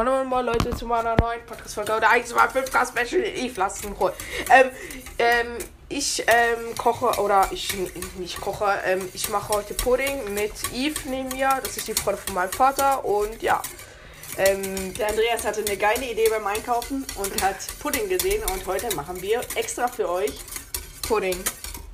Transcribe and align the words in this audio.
Hallo 0.00 0.12
moin, 0.12 0.28
moin 0.28 0.46
Leute 0.46 0.74
zu 0.74 0.86
meiner 0.86 1.14
neuen 1.16 1.44
Podcast-Folge 1.44 1.94
oder 1.94 2.08
1 2.08 2.34
mal 2.34 2.48
5 2.48 2.72
Gas 2.72 2.88
Special 2.88 3.22
Eve 3.22 3.60
lassen 3.60 3.94
holen. 3.98 4.14
Ähm, 4.50 4.70
ähm, 5.18 5.58
ich 5.90 6.24
ähm, 6.26 6.74
koche 6.78 7.20
oder 7.20 7.46
ich 7.52 7.74
nicht 8.16 8.40
koche, 8.40 8.80
ähm, 8.86 9.06
ich 9.12 9.28
mache 9.28 9.52
heute 9.52 9.74
Pudding 9.74 10.32
mit 10.32 10.54
Eve 10.72 10.98
neben 11.04 11.28
mir. 11.28 11.50
Das 11.62 11.76
ist 11.76 11.86
die 11.86 11.92
Freundin 11.92 12.24
von 12.24 12.34
meinem 12.34 12.50
Vater 12.50 13.04
und 13.04 13.42
ja. 13.42 13.60
Ähm, 14.38 14.94
Der 14.94 15.08
Andreas 15.08 15.44
hatte 15.44 15.60
eine 15.60 15.76
geile 15.76 16.10
Idee 16.10 16.30
beim 16.30 16.46
Einkaufen 16.46 17.04
und 17.16 17.42
hat 17.42 17.58
Pudding 17.80 18.08
gesehen 18.08 18.42
und 18.44 18.66
heute 18.66 18.96
machen 18.96 19.20
wir 19.20 19.42
extra 19.54 19.86
für 19.86 20.08
euch 20.08 20.32
Pudding. 21.02 21.36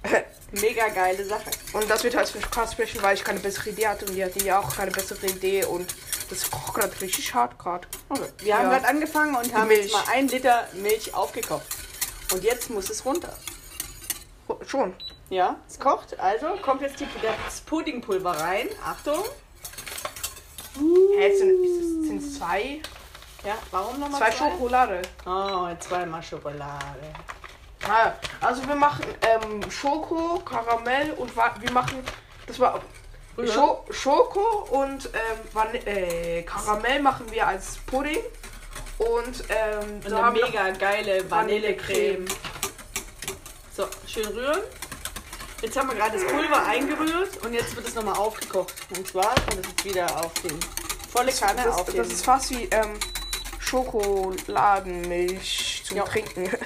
mega 0.52 0.86
geile 0.90 1.24
Sache. 1.24 1.50
Und 1.72 1.90
das 1.90 2.04
wird 2.04 2.14
halt 2.14 2.28
für 2.28 2.38
Gas 2.38 2.74
Special, 2.74 3.02
weil 3.02 3.16
ich 3.16 3.24
keine 3.24 3.40
bessere 3.40 3.70
Idee 3.70 3.88
hatte 3.88 4.04
und 4.06 4.14
die 4.14 4.24
hatte 4.24 4.44
ja 4.44 4.60
auch 4.60 4.76
keine 4.76 4.92
bessere 4.92 5.26
Idee 5.26 5.64
und 5.64 5.92
das 6.30 6.50
kocht 6.50 6.74
gerade 6.74 7.00
richtig 7.00 7.34
hart 7.34 7.58
gerade. 7.58 7.86
Okay. 8.08 8.22
Wir 8.38 8.56
haben 8.56 8.64
Ja. 8.64 8.70
gerade 8.78 8.88
angefangen 8.88 9.34
und 9.36 9.54
haben 9.54 9.68
Milch. 9.68 9.84
jetzt 9.84 9.92
mal 9.92 10.04
ein 10.12 10.28
Liter 10.28 10.66
Milch 10.74 11.14
aufgekocht. 11.14 11.66
Und 12.32 12.42
jetzt 12.42 12.70
muss 12.70 12.90
es 12.90 13.04
runter. 13.04 13.36
Schon. 14.66 14.94
Ja, 15.30 15.56
es 15.68 15.78
kocht. 15.78 16.18
Also 16.20 16.48
kommt 16.62 16.82
jetzt 16.82 17.00
die, 17.00 17.06
das 17.22 17.60
Puddingpulver 17.62 18.30
rein. 18.32 18.68
Achtung. 18.84 19.24
Hä, 21.16 21.36
sind, 21.36 22.06
sind 22.06 22.22
es 22.22 22.38
zwei? 22.38 22.80
Ja, 23.44 23.56
warum 23.70 23.98
nochmal 23.98 24.20
Zwei 24.20 24.32
Schokolade. 24.32 25.02
Oh, 25.24 25.68
zweimal 25.80 26.22
Schokolade. 26.22 27.12
Ah, 27.88 28.12
also 28.40 28.66
wir 28.66 28.74
machen 28.74 29.04
ähm, 29.20 29.70
Schoko, 29.70 30.40
Karamell 30.40 31.12
und 31.12 31.34
wir 31.36 31.70
machen 31.72 32.02
das 32.46 32.58
war 32.60 32.80
Scho 33.44 33.84
Schoko 33.90 34.66
und 34.70 35.10
ähm, 35.12 35.38
äh, 35.84 36.42
Karamell 36.42 37.02
machen 37.02 37.30
wir 37.30 37.46
als 37.46 37.76
Pudding 37.86 38.18
und 38.98 39.44
ähm, 39.50 40.00
Und 40.02 40.10
da 40.10 40.16
eine 40.16 40.24
haben 40.26 40.36
wir 40.36 40.46
mega 40.46 40.70
geile 40.70 41.30
Vanillecreme. 41.30 42.24
So, 43.76 43.86
schön 44.06 44.24
rühren. 44.26 44.62
Jetzt 45.60 45.76
haben 45.76 45.88
wir 45.88 45.96
gerade 45.96 46.18
das 46.18 46.26
Pulver 46.32 46.64
eingerührt 46.66 47.44
und 47.44 47.52
jetzt 47.52 47.76
wird 47.76 47.86
es 47.88 47.94
nochmal 47.94 48.16
aufgekocht. 48.16 48.72
Und 48.96 49.06
zwar 49.06 49.34
kommt 49.34 49.58
es 49.60 49.66
jetzt 49.68 49.84
wieder 49.84 50.24
auf 50.24 50.32
den 50.42 50.58
volle 51.12 51.32
Kanne 51.32 51.62
das, 51.64 51.74
auf 51.74 51.84
das, 51.86 51.94
den. 51.94 52.04
das 52.04 52.12
ist 52.12 52.24
fast 52.24 52.48
wie 52.50 52.64
ähm, 52.70 52.98
Schokoladenmilch 53.58 55.82
zum 55.86 55.96
Ja. 55.98 56.04
Trinken. 56.04 56.50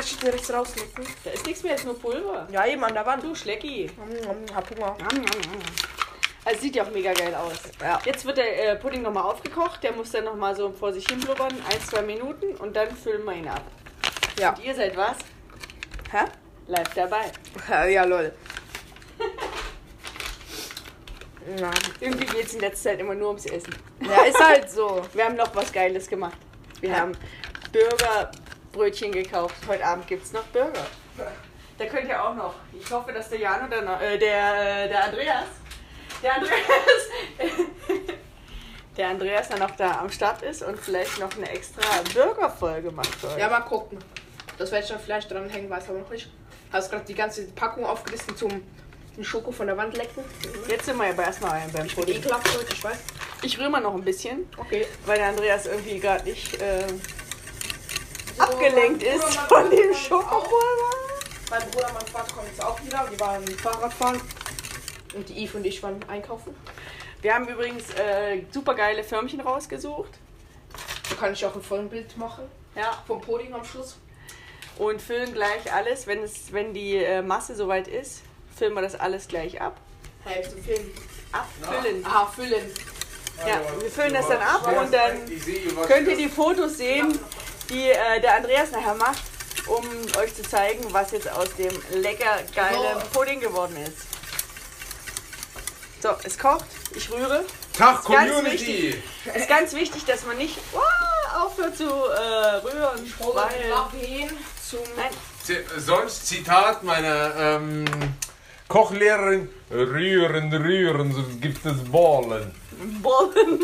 Kannst 0.00 0.22
du 0.22 0.26
dir 0.26 0.32
rechts 0.32 0.50
rauslecken? 0.50 1.06
da 1.24 1.30
ist 1.30 1.44
nichts 1.46 1.62
mehr, 1.62 1.74
ist 1.74 1.84
nur 1.84 1.98
Pulver. 1.98 2.48
Ja, 2.50 2.64
eben 2.66 2.82
an 2.82 2.94
der 2.94 3.04
Wand. 3.04 3.22
Du 3.22 3.34
Schlecki. 3.34 3.90
Mm, 3.98 4.54
Hab 4.54 4.70
Hunger. 4.70 4.96
Also 6.42 6.60
sieht 6.62 6.74
ja 6.74 6.84
auch 6.84 6.90
mega 6.90 7.12
geil 7.12 7.34
aus. 7.34 7.58
Ja. 7.82 8.00
Jetzt 8.06 8.24
wird 8.24 8.38
der 8.38 8.70
äh, 8.72 8.76
Pudding 8.76 9.02
nochmal 9.02 9.24
aufgekocht. 9.24 9.82
Der 9.82 9.92
muss 9.92 10.10
dann 10.12 10.24
nochmal 10.24 10.56
so 10.56 10.72
vor 10.72 10.90
sich 10.94 11.06
hin 11.06 11.20
blubbern. 11.20 11.52
Ein, 11.70 11.80
zwei 11.82 12.00
Minuten 12.00 12.56
und 12.56 12.74
dann 12.74 12.96
füllen 12.96 13.22
wir 13.26 13.34
ihn 13.34 13.46
ab. 13.48 13.60
Ja. 14.38 14.54
Und 14.54 14.64
ihr 14.64 14.74
seid 14.74 14.96
was? 14.96 15.18
Hä? 16.10 16.24
Live 16.66 16.94
dabei. 16.94 17.30
Ja, 17.90 18.04
lol. 18.04 18.32
Ja. 21.58 21.70
Irgendwie 22.00 22.26
geht 22.26 22.46
es 22.46 22.54
in 22.54 22.60
letzter 22.60 22.90
Zeit 22.90 23.00
immer 23.00 23.14
nur 23.14 23.28
ums 23.28 23.46
Essen. 23.46 23.74
ja, 24.00 24.22
ist 24.24 24.38
halt 24.38 24.70
so. 24.70 25.02
Wir 25.14 25.24
haben 25.24 25.36
noch 25.36 25.52
was 25.56 25.72
Geiles 25.72 26.06
gemacht. 26.06 26.36
Wir 26.80 26.90
Ja. 26.90 26.96
haben 27.00 27.12
Burgerbrötchen 28.72 29.12
gekauft. 29.12 29.56
Heute 29.66 29.84
Abend 29.84 30.06
gibt 30.06 30.24
es 30.24 30.32
noch 30.32 30.44
Burger. 30.44 30.86
Da 31.78 31.86
könnt 31.86 32.08
ihr 32.08 32.22
auch 32.22 32.34
noch. 32.34 32.54
Ich 32.78 32.90
hoffe, 32.90 33.12
dass 33.12 33.30
der 33.30 33.38
Jan 33.38 33.66
oder 33.66 33.82
noch, 33.82 34.00
äh, 34.00 34.18
der, 34.18 34.84
äh, 34.84 34.88
der 34.88 35.04
Andreas. 35.04 35.46
Der 36.22 36.34
Andreas. 36.34 36.58
der 38.96 39.08
Andreas 39.08 39.48
dann 39.48 39.60
noch 39.60 39.70
da 39.72 40.00
am 40.00 40.10
Start 40.10 40.42
ist 40.42 40.62
und 40.62 40.78
vielleicht 40.78 41.18
noch 41.18 41.34
eine 41.36 41.48
extra 41.50 41.80
Burgerfolge 42.14 42.90
macht. 42.90 43.16
Ja, 43.38 43.48
mal 43.48 43.60
gucken. 43.60 43.98
Das 44.58 44.70
werde 44.70 44.84
ich 44.84 44.90
dann 44.90 45.00
vielleicht 45.00 45.30
dranhängen, 45.30 45.70
weiß 45.70 45.88
aber 45.88 46.00
noch 46.00 46.10
nicht. 46.10 46.30
Hast 46.70 46.90
gerade 46.90 47.04
die 47.06 47.14
ganze 47.14 47.46
Packung 47.48 47.84
aufgerissen 47.86 48.36
zum 48.36 48.62
den 49.16 49.24
Schoko 49.24 49.50
von 49.50 49.66
der 49.66 49.76
Wand 49.76 49.96
lecken. 49.96 50.22
Jetzt 50.68 50.84
sind 50.84 50.96
wir 50.98 51.08
aber 51.08 51.24
erstmal 51.24 51.60
beim 51.72 51.88
Pudding. 51.88 52.16
Ekelhaft, 52.16 52.46
ich 52.72 52.84
weiß. 52.84 52.98
Ich 53.42 53.58
rühre 53.58 53.70
mal 53.70 53.80
noch 53.80 53.94
ein 53.94 54.04
bisschen, 54.04 54.48
Okay. 54.56 54.86
weil 55.06 55.18
der 55.18 55.28
Andreas 55.28 55.66
irgendwie 55.66 55.98
gerade 55.98 56.24
nicht 56.24 56.60
äh, 56.60 56.84
abgelenkt 58.50 59.02
mein 59.02 59.16
ist 59.16 59.24
Bruder, 59.24 59.48
von 59.48 59.70
dem 59.70 59.80
kommt. 59.80 59.96
Schokopulver. 59.96 60.90
Mein 61.50 61.70
Bruder 61.70 61.86
und 61.88 61.94
mein 61.94 62.06
Vater 62.06 62.34
kommen 62.34 62.46
jetzt 62.46 62.64
auch 62.64 62.82
wieder. 62.82 63.08
Die 63.12 63.20
waren 63.20 63.46
Fahrradfahren. 63.46 64.20
Und 65.14 65.28
die 65.28 65.38
Eve 65.38 65.56
und 65.56 65.66
ich 65.66 65.82
waren 65.82 66.00
einkaufen. 66.08 66.54
Wir 67.20 67.34
haben 67.34 67.48
übrigens 67.48 67.90
äh, 67.94 68.42
super 68.52 68.74
geile 68.74 69.02
Förmchen 69.02 69.40
rausgesucht. 69.40 70.12
Da 71.08 71.16
kann 71.16 71.32
ich 71.32 71.44
auch 71.44 71.54
ein 71.54 71.62
Vollbild 71.62 72.16
machen. 72.16 72.44
Ja. 72.76 73.02
Vom 73.06 73.20
Pudding 73.20 73.52
am 73.52 73.64
Schluss. 73.64 73.98
Und 74.78 75.02
füllen 75.02 75.32
gleich 75.32 75.72
alles, 75.72 76.06
wenn, 76.06 76.22
es, 76.22 76.52
wenn 76.52 76.72
die 76.72 76.96
äh, 76.96 77.20
Masse 77.22 77.54
soweit 77.54 77.88
ist, 77.88 78.22
füllen 78.56 78.72
wir 78.74 78.82
das 78.82 78.94
alles 78.94 79.28
gleich 79.28 79.60
ab. 79.60 79.78
Hälfte 80.24 80.56
Film. 80.62 80.90
Abfüllen. 81.32 82.04
Aha, 82.06 82.26
füllen. 82.26 82.72
Ja, 83.46 83.60
wir 83.80 83.90
füllen 83.90 84.12
das 84.12 84.28
dann 84.28 84.42
ab 84.42 84.66
und 84.66 84.92
dann 84.92 85.16
könnt 85.86 86.08
ihr 86.08 86.16
die 86.16 86.28
Fotos 86.28 86.76
sehen, 86.76 87.18
die 87.70 87.90
äh, 87.90 88.20
der 88.20 88.36
Andreas 88.36 88.70
nachher 88.72 88.94
macht, 88.94 89.22
um 89.66 89.84
euch 90.20 90.34
zu 90.34 90.42
zeigen, 90.42 90.84
was 90.92 91.12
jetzt 91.12 91.30
aus 91.30 91.54
dem 91.54 91.72
lecker 92.00 92.38
geilen 92.54 93.00
So. 93.00 93.18
Pudding 93.18 93.40
geworden 93.40 93.76
ist. 93.76 94.10
So, 96.02 96.10
es 96.24 96.38
kocht. 96.38 96.64
Ich 96.94 97.10
rühre. 97.10 97.44
Tag 97.76 98.02
Community! 98.04 99.00
Es 99.26 99.42
ist 99.42 99.48
ganz 99.48 99.74
wichtig, 99.74 100.04
dass 100.04 100.24
man 100.26 100.36
nicht 100.38 100.58
wow, 100.72 100.82
aufhört 101.44 101.76
zu 101.76 101.84
äh, 101.84 102.56
rühren, 102.56 103.14
weil 103.34 104.28
zum 104.68 104.80
Nein, 104.96 105.10
Sonst 105.78 106.26
Zitat 106.26 106.82
meiner 106.82 107.34
ähm, 107.36 107.84
Kochlehrerin: 108.68 109.48
Rühren, 109.70 110.52
rühren, 110.52 111.12
sonst 111.12 111.40
gibt 111.40 111.64
es 111.66 111.84
Ballen. 111.90 112.54
Bollen. 113.02 113.60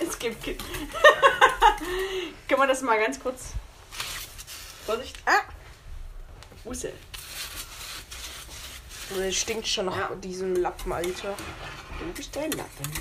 es 0.08 0.18
gibt. 0.18 0.44
Kann 2.48 2.58
man 2.58 2.68
das 2.68 2.82
mal 2.82 2.98
ganz 2.98 3.20
kurz. 3.20 3.52
Vorsicht. 4.86 5.18
Ah! 5.26 5.40
Busse. 6.64 6.92
Das 9.16 9.34
stinkt 9.34 9.66
schon 9.68 9.86
nach 9.86 9.96
Ja. 9.96 10.14
diesem 10.16 10.56
Lappen, 10.56 10.92
Alter. 10.92 11.34
Du 11.98 12.12
bist 12.14 12.36
ein 12.36 12.50
Lappen. 12.52 12.92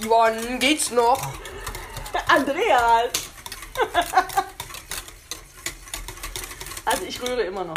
Wann 0.00 0.58
geht's 0.58 0.90
noch? 0.90 1.32
Andreas! 2.28 3.10
also 6.84 7.04
ich 7.04 7.22
rühre 7.22 7.42
immer 7.42 7.64
noch. 7.64 7.76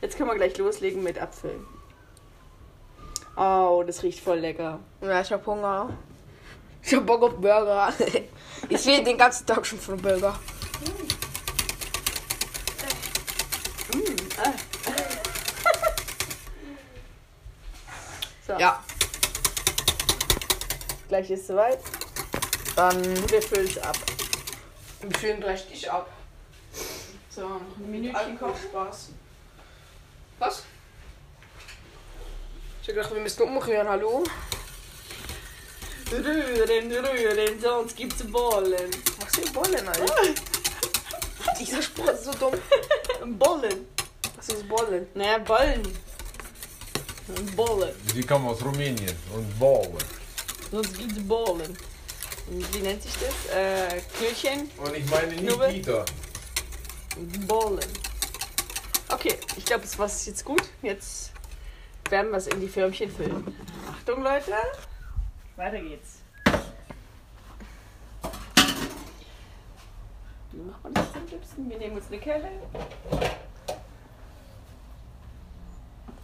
Jetzt 0.00 0.16
können 0.16 0.30
wir 0.30 0.36
gleich 0.36 0.56
loslegen 0.58 1.02
mit 1.02 1.18
Abfüllen. 1.18 1.66
Oh, 3.36 3.82
das 3.86 4.02
riecht 4.02 4.20
voll 4.20 4.38
lecker. 4.38 4.78
Ja, 5.00 5.20
ich 5.20 5.32
hab 5.32 5.44
Hunger. 5.46 5.90
Ich 6.82 6.94
hab 6.94 7.04
Bock 7.06 7.22
auf 7.22 7.34
Burger. 7.36 7.92
Ich 8.68 8.84
will 8.86 9.04
den 9.04 9.18
ganzen 9.18 9.46
Tag 9.46 9.64
schon 9.66 9.78
von 9.78 9.96
Burger. 10.00 10.38
So, 18.46 18.52
Ja, 18.58 18.82
gleich 21.08 21.30
ist 21.30 21.46
soweit. 21.46 21.78
dann 22.76 23.02
Wir 23.30 23.40
füllen 23.42 23.66
es 23.66 23.78
ab. 23.78 23.96
wir 25.00 25.18
führen 25.18 25.40
gleich 25.40 25.66
dich 25.68 25.90
ab. 25.90 26.08
So, 27.30 27.42
noch 27.48 27.60
ein 27.78 27.90
Minütchen 27.90 28.38
kochen. 28.38 28.54
Spaß. 28.70 29.08
Was? 30.38 30.62
Ich 32.82 32.88
gedacht, 32.88 33.12
wir 33.14 33.20
müssen 33.20 33.42
umrühren, 33.42 33.88
hallo? 33.88 34.24
Rühren, 36.14 36.92
rühren, 36.92 37.60
sonst 37.60 37.96
gibt's 37.96 38.22
Bollen. 38.22 38.90
Was 39.20 39.32
sind 39.32 39.52
Bollen, 39.52 39.88
Alter? 39.88 40.14
Dieser 41.58 41.82
Spruch 41.82 42.08
ist 42.08 42.24
so 42.24 42.32
dumm. 42.32 42.54
Bollen. 43.38 43.86
Was 44.36 44.48
ist 44.48 44.68
Bollen? 44.68 45.06
Naja, 45.14 45.38
Bollen. 45.38 45.82
Bollen. 47.56 47.94
Die 48.14 48.22
kommen 48.22 48.46
aus 48.48 48.64
Rumänien 48.64 49.16
und 49.34 49.58
Ballen. 49.58 49.96
Sonst 50.70 50.98
gibt's 50.98 51.22
Bollen. 51.26 51.76
Wie 52.48 52.78
nennt 52.78 53.02
sich 53.02 53.14
das? 53.14 53.56
Äh, 53.56 54.00
Knöllchen. 54.16 54.70
Und 54.76 54.94
ich 54.96 55.10
meine 55.10 55.34
Knubbel? 55.34 55.72
Nikita. 55.72 56.04
Bollen. 57.46 57.88
Okay, 59.08 59.34
ich 59.56 59.64
glaube, 59.64 59.84
es 59.84 59.98
war 59.98 60.06
jetzt 60.06 60.44
gut. 60.44 60.62
Jetzt 60.82 61.32
werden 62.10 62.30
wir 62.30 62.38
es 62.38 62.46
in 62.46 62.60
die 62.60 62.68
Förmchen 62.68 63.10
füllen. 63.10 63.56
Achtung, 63.90 64.22
Leute. 64.22 64.52
Weiter 65.56 65.80
geht's. 65.80 66.22
Wie 70.50 70.60
macht 70.60 70.82
man 70.82 70.94
das 70.94 71.14
am 71.14 71.26
liebsten? 71.26 71.70
Wir 71.70 71.78
nehmen 71.78 71.96
uns 71.96 72.06
eine 72.08 72.18
Kelle. 72.18 72.48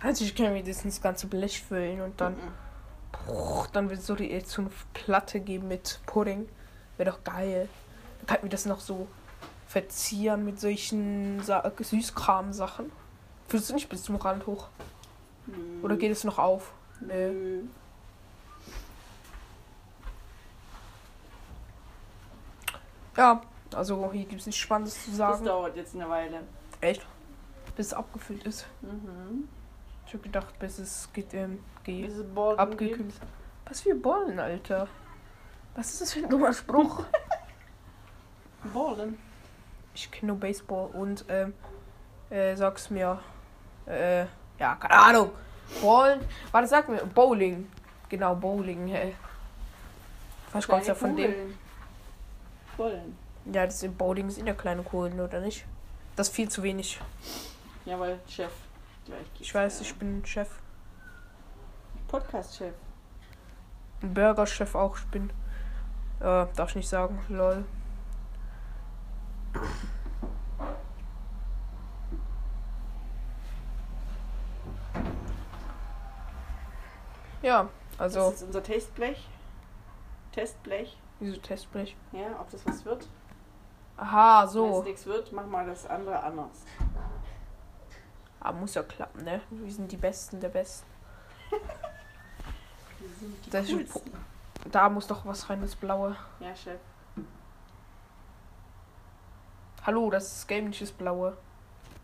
Also 0.00 0.24
ich 0.24 0.34
kann 0.34 0.52
mir 0.52 0.64
das 0.64 0.84
ins 0.84 1.00
ganze 1.00 1.26
Blech 1.26 1.62
füllen 1.62 2.00
und 2.00 2.20
dann. 2.20 2.34
Mhm. 2.34 3.66
dann 3.72 3.90
wird 3.90 4.02
so 4.02 4.14
die 4.14 4.40
so 4.40 4.62
eine 4.62 4.70
Platte 4.94 5.40
geben 5.40 5.68
mit 5.68 6.00
Pudding. 6.06 6.48
Wäre 6.96 7.10
doch 7.10 7.22
geil. 7.22 7.68
Dann 8.18 8.26
könnten 8.26 8.44
wir 8.44 8.50
das 8.50 8.66
noch 8.66 8.80
so 8.80 9.06
verzieren 9.68 10.44
mit 10.44 10.58
solchen 10.58 11.40
Sa 11.42 11.70
Süßkram-Sachen. 11.78 12.90
Fühlst 13.48 13.70
du 13.70 13.74
nicht 13.74 13.88
bis 13.88 14.02
zum 14.02 14.16
Rand 14.16 14.46
hoch? 14.46 14.68
Oder 15.82 15.96
geht 15.96 16.10
es 16.10 16.24
noch 16.24 16.38
auf? 16.38 16.72
Nee. 17.00 17.28
Nö. 17.28 17.62
Ja, 23.20 23.42
also 23.74 24.10
hier 24.12 24.24
gibt 24.24 24.40
es 24.40 24.46
nichts 24.46 24.62
Spannendes 24.62 24.94
zu 25.04 25.10
Das 25.10 25.18
sagen. 25.18 25.44
dauert 25.44 25.76
jetzt 25.76 25.94
eine 25.94 26.08
Weile. 26.08 26.40
Echt? 26.80 27.04
Bis 27.76 27.88
es 27.88 27.92
abgefüllt 27.92 28.44
ist. 28.44 28.66
Mhm. 28.80 29.46
Ich 30.06 30.14
hab 30.14 30.22
gedacht, 30.22 30.58
bis 30.58 30.78
es 30.78 31.10
geht, 31.12 31.34
ähm, 31.34 31.62
geht. 31.84 32.06
Diese 32.06 32.24
Bollen 32.24 32.58
abgekühlt. 32.58 33.12
Was 33.66 33.82
für 33.82 33.94
Bollen, 33.94 34.40
Alter? 34.40 34.88
Was 35.74 35.90
ist 35.90 36.00
das 36.00 36.12
für 36.14 36.20
ein 36.20 36.30
dummer 36.30 36.54
Spruch? 36.54 37.04
gibt. 38.62 38.72
Bollen. 38.72 39.18
ich 39.94 40.10
kenne 40.10 40.32
nur 40.32 40.40
Baseball 40.40 40.88
und 40.94 41.26
ähm, 41.28 41.52
äh, 42.30 42.56
sag's 42.56 42.88
mir. 42.88 43.20
Äh, 43.84 44.20
ja, 44.58 44.76
keine 44.76 44.94
Ahnung. 44.94 45.30
Ballen. 45.82 46.20
Warte, 46.52 46.68
sag 46.68 46.88
mir. 46.88 47.04
Bowling. 47.04 47.70
Genau, 48.08 48.34
Bowling, 48.34 48.86
hey. 48.86 49.14
Was 50.52 50.66
kommt's 50.66 50.86
ja 50.86 50.94
von 50.94 51.14
dem? 51.14 51.34
Bollen. 52.80 53.14
Ja, 53.44 53.66
das 53.66 53.82
ist 53.82 53.98
Bowling 53.98 54.30
sind 54.30 54.46
ja 54.46 54.54
kleine 54.54 54.82
Kugeln, 54.82 55.20
oder 55.20 55.38
nicht? 55.42 55.66
Das 56.16 56.28
ist 56.28 56.34
viel 56.34 56.48
zu 56.48 56.62
wenig. 56.62 56.98
Jawohl, 57.84 58.18
Chef. 58.26 58.50
Gleich 59.04 59.18
geht's 59.34 59.40
Ich 59.40 59.54
weiß, 59.54 59.80
ich 59.82 59.94
bin 59.96 60.24
Chef. 60.24 60.48
Podcast-Chef. 62.08 62.72
Ein 64.00 64.14
Burger-Chef 64.14 64.74
auch, 64.74 64.96
ich 64.96 65.04
bin. 65.08 65.28
Äh, 66.20 66.46
darf 66.56 66.70
ich 66.70 66.76
nicht 66.76 66.88
sagen, 66.88 67.22
lol. 67.28 67.66
Ja, 77.42 77.68
also, 77.98 78.30
Das 78.30 78.36
ist 78.36 78.42
unser 78.44 78.62
Testblech. 78.62 79.28
Testblech. 80.32 80.96
Wieso 81.20 81.38
Testblech? 81.38 81.96
Ja, 82.12 82.38
ob 82.40 82.50
das 82.50 82.66
was 82.66 82.84
wird. 82.84 83.08
Aha, 83.96 84.40
Wenn 84.40 84.46
es 84.46 84.52
so. 84.52 84.82
nichts 84.82 85.06
wird, 85.06 85.32
machen 85.32 85.50
wir 85.50 85.64
das 85.64 85.86
andere 85.86 86.22
anders. 86.22 86.64
Aber 88.40 88.58
muss 88.58 88.74
ja 88.74 88.82
klappen, 88.82 89.22
ne? 89.24 89.40
Wir 89.50 89.70
sind 89.72 89.92
die 89.92 89.96
Besten 89.98 90.40
der 90.40 90.48
Besten. 90.48 90.86
Wir 91.50 93.08
sind 93.18 93.46
die 93.46 93.50
Das 93.50 93.68
ist. 93.68 94.00
Da 94.70 94.88
muss 94.88 95.06
doch 95.06 95.24
was 95.26 95.48
rein, 95.50 95.60
das 95.62 95.74
Blaue. 95.76 96.16
Ja, 96.38 96.54
Chef. 96.54 96.80
Hallo, 99.86 100.10
das 100.10 100.36
ist 100.36 100.48
Game 100.48 100.66
nicht 100.68 100.82
das 100.82 100.92
Blaue. 100.92 101.36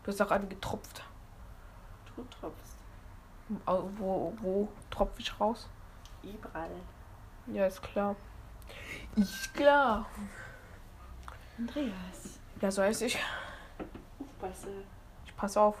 Du 0.03 0.11
hast 0.11 0.21
auch 0.21 0.31
angetropft. 0.31 1.03
Du 2.15 2.23
tropfst. 2.23 2.75
Au- 3.65 3.89
Wo, 3.97 4.33
wo 4.41 4.67
tropf 4.89 5.19
ich 5.19 5.39
raus? 5.39 5.69
Ibral. 6.23 6.69
Ja, 7.47 7.65
ist 7.67 7.81
klar. 7.83 8.15
Ich 9.15 9.53
klar. 9.53 10.07
Andreas. 11.57 12.39
Ja, 12.61 12.71
so 12.71 12.81
heißt 12.81 13.01
ich. 13.03 13.17
Aufpasse. 14.19 14.69
Ich 15.25 15.35
pass 15.35 15.57
auf. 15.57 15.75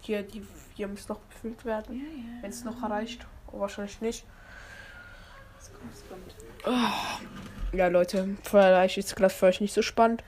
Hier, 0.00 0.22
die 0.22 0.46
hier 0.74 0.88
muss 0.88 1.08
noch 1.08 1.18
befüllt 1.18 1.64
werden. 1.64 1.96
Ja, 1.96 2.04
ja. 2.04 2.42
Wenn 2.42 2.50
es 2.50 2.64
noch 2.64 2.82
erreicht. 2.82 3.26
Oh, 3.52 3.60
wahrscheinlich 3.60 4.00
nicht. 4.00 4.24
Das 5.56 5.72
kommt, 5.72 5.92
das 5.92 6.08
kommt. 6.08 6.34
Ja, 7.72 7.88
Leute, 7.88 8.36
vielleicht 8.44 8.96
ist 8.96 9.20
das 9.20 9.34
für 9.34 9.46
euch 9.46 9.60
nicht 9.60 9.74
so 9.74 9.82
spannend. 9.82 10.22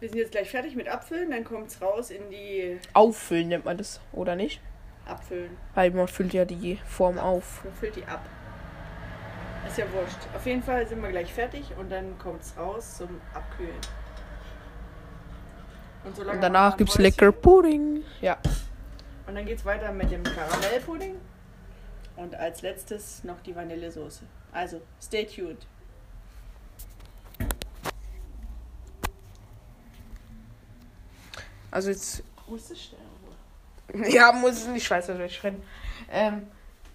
Wir 0.00 0.08
sind 0.08 0.18
jetzt 0.18 0.32
gleich 0.32 0.50
fertig 0.50 0.76
mit 0.76 0.88
Abfüllen, 0.88 1.30
dann 1.30 1.44
kommt 1.44 1.68
es 1.68 1.82
raus 1.82 2.10
in 2.10 2.30
die 2.30 2.78
Auffüllen 2.94 3.48
nennt 3.48 3.64
man 3.64 3.76
das, 3.76 4.00
oder 4.12 4.36
nicht? 4.36 4.60
Abfüllen. 5.06 5.56
Weil 5.74 5.90
man 5.90 6.06
füllt 6.06 6.32
ja 6.32 6.44
die 6.44 6.76
Form 6.86 7.18
auf. 7.18 7.64
Man 7.64 7.74
füllt 7.74 7.96
die 7.96 8.04
ab. 8.04 8.24
Ist 9.68 9.78
ja 9.78 9.92
wurscht. 9.92 10.16
Auf 10.34 10.46
jeden 10.46 10.62
Fall 10.62 10.86
sind 10.88 11.02
wir 11.02 11.10
gleich 11.10 11.32
fertig 11.32 11.72
und 11.78 11.90
dann 11.90 12.18
kommt 12.18 12.42
es 12.42 12.56
raus 12.56 12.96
zum 12.96 13.20
Abkühlen. 13.34 13.76
Und, 16.04 16.18
Und 16.18 16.40
danach 16.40 16.76
gibt's 16.76 16.96
ein 16.96 17.02
lecker. 17.02 17.32
Pudding. 17.32 18.02
Ja. 18.20 18.38
Und 19.26 19.34
dann 19.34 19.44
geht's 19.44 19.64
weiter 19.64 19.92
mit 19.92 20.10
dem 20.10 20.22
Karamellpudding. 20.22 21.16
Und 22.16 22.34
als 22.34 22.62
letztes 22.62 23.22
noch 23.24 23.40
die 23.42 23.54
Vanillesoße. 23.54 24.24
Also, 24.52 24.80
stay 25.00 25.26
tuned. 25.26 25.66
Also 31.70 31.90
jetzt. 31.90 32.24
Ja, 34.08 34.32
muss 34.32 34.52
es 34.52 34.66
nicht 34.66 34.86
Schweizer 34.86 35.14
durchrennen. 35.14 35.62
Ähm, 36.10 36.46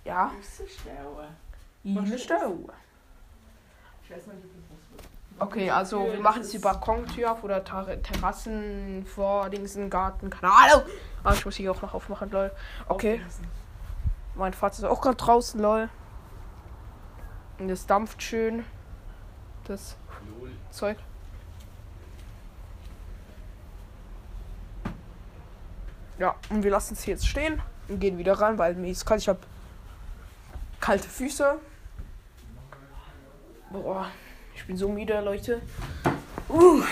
ja. 0.04 0.32
Sterne. 0.68 1.36
Eine 1.86 2.18
Stau. 2.18 2.60
Okay, 5.40 5.70
also 5.70 6.06
wir 6.06 6.20
machen 6.22 6.42
jetzt 6.42 6.54
die 6.54 6.58
ist- 6.58 6.64
Balkontür 6.64 7.32
auf 7.32 7.44
oder 7.44 7.64
Ter 7.64 8.02
Terrassen 8.02 9.06
vor 9.06 9.50
Dingsen 9.50 9.90
Garten, 9.90 10.30
keine 10.30 10.54
Ahnung. 10.54 10.84
Aber 11.24 11.34
ich 11.34 11.44
muss 11.44 11.56
hier 11.56 11.72
auch 11.72 11.82
noch 11.82 11.94
aufmachen, 11.94 12.30
lol. 12.32 12.52
Okay, 12.88 13.22
mein 14.36 14.54
Vater 14.54 14.78
ist 14.78 14.84
auch 14.86 15.02
gerade 15.02 15.18
draußen, 15.18 15.60
lol. 15.60 15.90
Und 17.60 17.70
es 17.70 17.86
dampft 17.86 18.22
schön. 18.22 18.64
Das 19.66 19.96
Zeug. 20.72 20.98
Ja, 26.20 26.36
und 26.50 26.64
wir 26.64 26.72
lassen 26.72 26.94
es 26.94 27.04
hier 27.04 27.16
jetzt 27.16 27.28
stehen 27.28 27.62
und 27.88 28.00
gehen 28.00 28.18
wieder 28.18 28.34
rein, 28.40 28.58
weil 28.58 28.76
mir 28.76 28.90
ist 28.92 29.06
kalt. 29.06 29.22
Ich 29.22 29.30
habe 29.30 29.40
kalte 30.80 31.08
Füße. 31.10 31.58
Boah, 33.74 34.06
ich 34.54 34.68
bin 34.68 34.78
so 34.78 34.88
müde, 34.88 35.20
Leute. 35.22 35.60
Uh. 36.48 36.84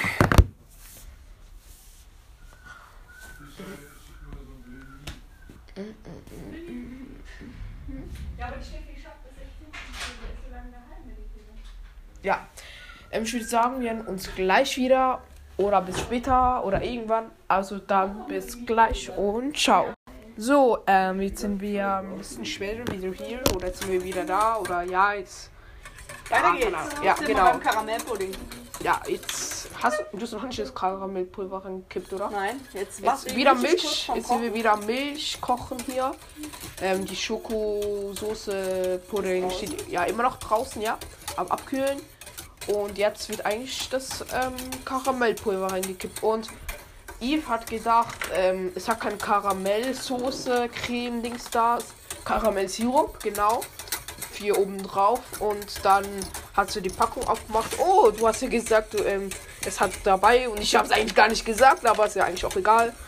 Ja, 12.23 12.47
ähm, 13.11 13.23
ich 13.23 13.33
würde 13.33 13.45
sagen, 13.45 13.79
wir 13.79 13.91
sehen 13.91 14.07
uns 14.07 14.33
gleich 14.35 14.75
wieder 14.77 15.21
oder 15.57 15.83
bis 15.83 15.99
später 15.99 16.65
oder 16.65 16.81
irgendwann. 16.81 17.29
Also 17.47 17.77
dann 17.77 18.25
bis 18.25 18.65
gleich 18.65 19.11
und 19.15 19.55
ciao. 19.55 19.93
So, 20.35 20.79
ähm, 20.87 21.21
jetzt 21.21 21.41
sind 21.41 21.61
wir 21.61 21.97
ein 21.97 22.17
bisschen 22.17 22.43
später 22.43 22.91
wieder 22.91 23.13
hier 23.13 23.43
oder 23.55 23.67
jetzt 23.67 23.81
sind 23.81 23.91
wir 23.91 24.03
wieder 24.03 24.25
da 24.25 24.57
oder 24.57 24.81
ja, 24.81 25.13
jetzt. 25.13 25.50
Weiter 26.31 26.47
Ja, 26.47 26.53
geht's. 26.53 26.93
Jetzt 27.03 27.03
Ja, 27.03 27.13
genau. 27.25 27.57
Karamellpudding. 27.59 28.31
Ja, 28.83 28.99
jetzt 29.07 29.69
hast 29.81 29.99
du, 30.11 30.21
hast 30.21 30.31
noch 30.33 30.43
nicht 30.43 30.59
das 30.59 30.73
Karamellpulver 30.73 31.63
reingekippt, 31.65 32.13
oder? 32.13 32.29
Nein, 32.31 32.59
jetzt, 32.73 32.99
Jetzt 32.99 33.05
was 33.05 33.35
wieder 33.35 33.53
Milch. 33.53 34.09
Jetzt 34.15 34.27
sind 34.27 34.41
wir 34.41 34.53
wieder 34.53 34.75
Milch 34.77 35.39
kochen 35.39 35.77
hier. 35.85 36.15
Ähm, 36.81 37.05
die 37.05 37.15
Schokosoße 37.15 39.01
Pudding 39.09 39.51
steht 39.51 39.87
ja 39.89 40.03
immer 40.03 40.23
noch 40.23 40.37
draußen, 40.37 40.81
ja. 40.81 40.97
Am 41.37 41.47
Abkühlen. 41.47 42.01
Und 42.67 42.97
jetzt 42.97 43.29
wird 43.29 43.45
eigentlich 43.45 43.89
das 43.89 44.25
ähm, 44.33 44.53
Karamellpulver 44.85 45.71
reingekippt. 45.71 46.23
Und 46.23 46.47
Yves 47.19 47.47
hat 47.47 47.67
gedacht, 47.67 48.15
ähm, 48.33 48.71
es 48.75 48.87
hat 48.87 48.99
keine 48.99 49.17
Karamellsoße, 49.17 50.69
Creme, 50.69 51.21
Dings 51.21 51.49
da. 51.51 51.77
Karamellsirup, 52.25 53.21
genau. 53.21 53.61
Vier 54.31 54.57
oben 54.57 54.81
drauf. 54.83 55.19
Und 55.39 55.83
dann 55.83 56.05
hat 56.55 56.71
sie 56.71 56.81
die 56.81 56.89
Packung 56.89 57.27
aufgemacht. 57.27 57.71
Oh, 57.79 58.11
du 58.11 58.27
hast 58.27 58.41
ja 58.41 58.47
gesagt, 58.49 58.93
du, 58.93 59.03
ähm, 59.03 59.29
es 59.65 59.79
hat 59.79 59.91
dabei. 60.03 60.47
Und 60.49 60.59
ich 60.61 60.75
habe 60.75 60.87
es 60.87 60.91
eigentlich 60.91 61.15
gar 61.15 61.27
nicht 61.27 61.45
gesagt, 61.45 61.85
aber 61.85 62.05
ist 62.07 62.15
ja 62.15 62.25
eigentlich 62.25 62.45
auch 62.45 62.55
egal. 62.55 62.93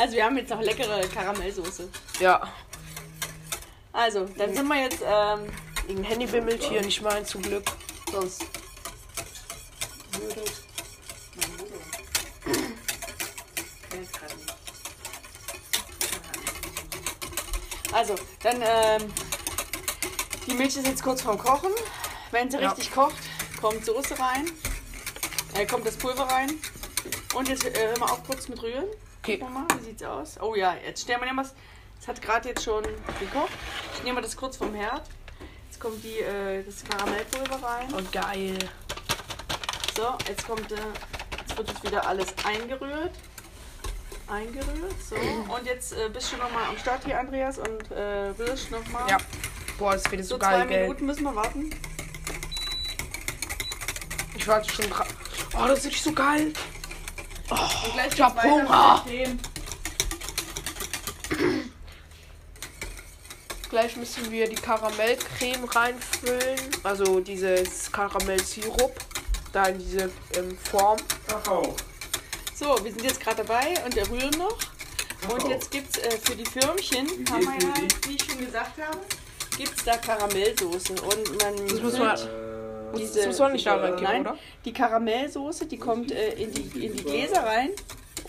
Also 0.00 0.14
wir 0.14 0.24
haben 0.24 0.36
jetzt 0.36 0.50
noch 0.50 0.60
leckere 0.62 1.00
Karamellsoße. 1.12 1.88
Ja, 2.20 2.48
Also, 3.92 4.26
dann 4.36 4.54
sind 4.54 4.68
wir 4.68 4.80
jetzt, 4.80 5.02
ähm, 5.04 5.40
irgendein 5.88 6.04
Handy 6.04 6.26
bimmelt 6.26 6.62
hier, 6.62 6.80
nicht 6.82 7.02
mein 7.02 7.26
zum 7.26 7.42
Glück. 7.42 7.64
Sonst. 8.12 8.44
würde. 10.12 10.42
Ja, 13.92 14.00
ist 14.00 14.12
gerade 14.12 14.34
nicht. 14.36 14.54
Also, 17.92 18.14
dann, 18.42 18.62
ähm, 18.62 19.12
die 20.48 20.54
Milch 20.54 20.76
ist 20.76 20.86
jetzt 20.86 21.02
kurz 21.02 21.22
vorm 21.22 21.38
Kochen. 21.38 21.70
Wenn 22.30 22.50
sie 22.50 22.58
Ja. 22.58 22.70
richtig 22.70 22.92
kocht, 22.92 23.16
kommt 23.60 23.84
Soße 23.84 24.18
rein. 24.18 24.50
Äh, 25.54 25.66
kommt 25.66 25.86
das 25.86 25.96
Pulver 25.96 26.24
rein. 26.24 26.52
Und 27.34 27.48
jetzt 27.48 27.64
äh, 27.64 27.88
hör 27.88 27.98
mal 27.98 28.10
auf 28.10 28.24
kurz 28.24 28.48
mit 28.48 28.62
rühren. 28.62 28.86
Okay. 29.22 29.38
Mal, 29.38 29.66
wie 29.78 29.84
sieht's 29.84 30.02
aus? 30.02 30.40
Oh 30.40 30.54
ja, 30.54 30.74
jetzt 30.84 31.02
stellen 31.02 31.20
wir 31.20 31.36
was. 31.36 31.54
Es 32.00 32.08
hat 32.08 32.20
gerade 32.22 32.48
jetzt 32.48 32.62
schon 32.64 32.82
gekocht. 33.20 33.50
Ich 33.96 34.02
nehme 34.04 34.20
das 34.22 34.36
kurz 34.36 34.56
vom 34.56 34.72
Herd. 34.74 35.02
Jetzt 35.68 35.80
kommt 35.80 36.02
die, 36.02 36.20
äh, 36.20 36.62
das 36.64 36.84
Karamellpulver 36.84 37.62
rein. 37.66 37.92
Und 37.92 38.10
geil. 38.12 38.58
So, 39.96 40.16
jetzt 40.28 40.46
kommt, 40.46 40.70
äh, 40.72 40.76
jetzt 41.38 41.56
wird 41.58 41.68
jetzt 41.68 41.82
wieder 41.82 42.06
alles 42.06 42.28
eingerührt. 42.44 43.12
Eingerührt, 44.28 44.94
so. 45.08 45.16
Und 45.54 45.64
jetzt 45.66 45.92
äh, 45.92 46.08
bist 46.12 46.32
du 46.32 46.36
nochmal 46.36 46.64
am 46.68 46.78
Start 46.78 47.04
hier, 47.04 47.18
Andreas, 47.18 47.58
und 47.58 47.90
äh, 47.90 48.28
rührst 48.38 48.70
nochmal. 48.70 49.08
Ja. 49.08 49.16
Boah, 49.78 49.92
das 49.92 50.10
wird 50.10 50.22
so, 50.24 50.34
So 50.34 50.38
geil, 50.38 50.60
zwei 50.62 50.66
gell? 50.66 50.82
Minuten 50.82 51.06
müssen 51.06 51.22
wir 51.24 51.34
warten. 51.34 51.70
Ich 54.36 54.46
warte 54.46 54.72
schon 54.72 54.90
dran. 54.90 55.06
Oh, 55.56 55.66
das 55.66 55.84
ist 55.84 56.02
so 56.02 56.12
geil. 56.12 56.52
Und 57.50 57.92
gleich 57.94 58.12
Ich 58.14 58.20
hab 58.20 58.42
Hunger. 58.42 59.04
Gleich 63.70 63.96
müssen 63.96 64.30
wir 64.30 64.48
die 64.48 64.54
Karamellcreme 64.56 65.64
reinfüllen. 65.64 66.58
Also 66.82 67.20
dieses 67.20 67.90
Karamellsirup. 67.92 68.94
Da 69.52 69.64
in 69.66 69.78
diese 69.78 70.10
ähm, 70.36 70.56
Form. 70.70 70.98
Kakao. 71.26 71.74
So, 72.54 72.78
wir 72.82 72.90
sind 72.92 73.02
jetzt 73.04 73.20
gerade 73.20 73.44
dabei 73.44 73.74
und 73.84 73.94
wir 73.94 74.08
rühren 74.10 74.30
noch. 74.38 74.58
Und 75.32 75.44
Oh. 75.44 75.48
jetzt 75.48 75.70
gibt 75.70 75.96
es 75.96 76.02
äh, 76.02 76.18
für 76.18 76.36
die 76.36 76.44
Firmchen, 76.44 77.06
Wie 77.08 77.32
haben 77.32 77.42
wir 77.42 77.68
ja, 77.68 77.74
wie 78.06 78.14
ich 78.16 78.24
schon 78.24 78.38
gesagt 78.38 78.80
habe, 78.80 78.98
gibt 79.58 79.76
es 79.76 79.84
da 79.84 79.96
Karamellsoße. 79.96 80.92
Und 80.94 81.42
man 81.42 81.66
Das 81.68 81.80
muss 81.82 81.98
man- 81.98 82.16
Äh, 82.16 82.96
diese, 82.96 83.18
Das 83.18 83.26
muss 83.26 83.38
man 83.40 83.52
nicht 83.52 83.66
da 83.66 83.74
reingeben, 83.76 84.02
Nein, 84.04 84.20
oder? 84.22 84.38
die 84.64 84.72
Karamellsoße, 84.72 85.66
die 85.66 85.76
kommt 85.76 86.10
äh, 86.10 86.32
in, 86.34 86.52
die, 86.54 86.86
in 86.86 86.96
die 86.96 87.02
Gläser 87.04 87.44
rein 87.44 87.70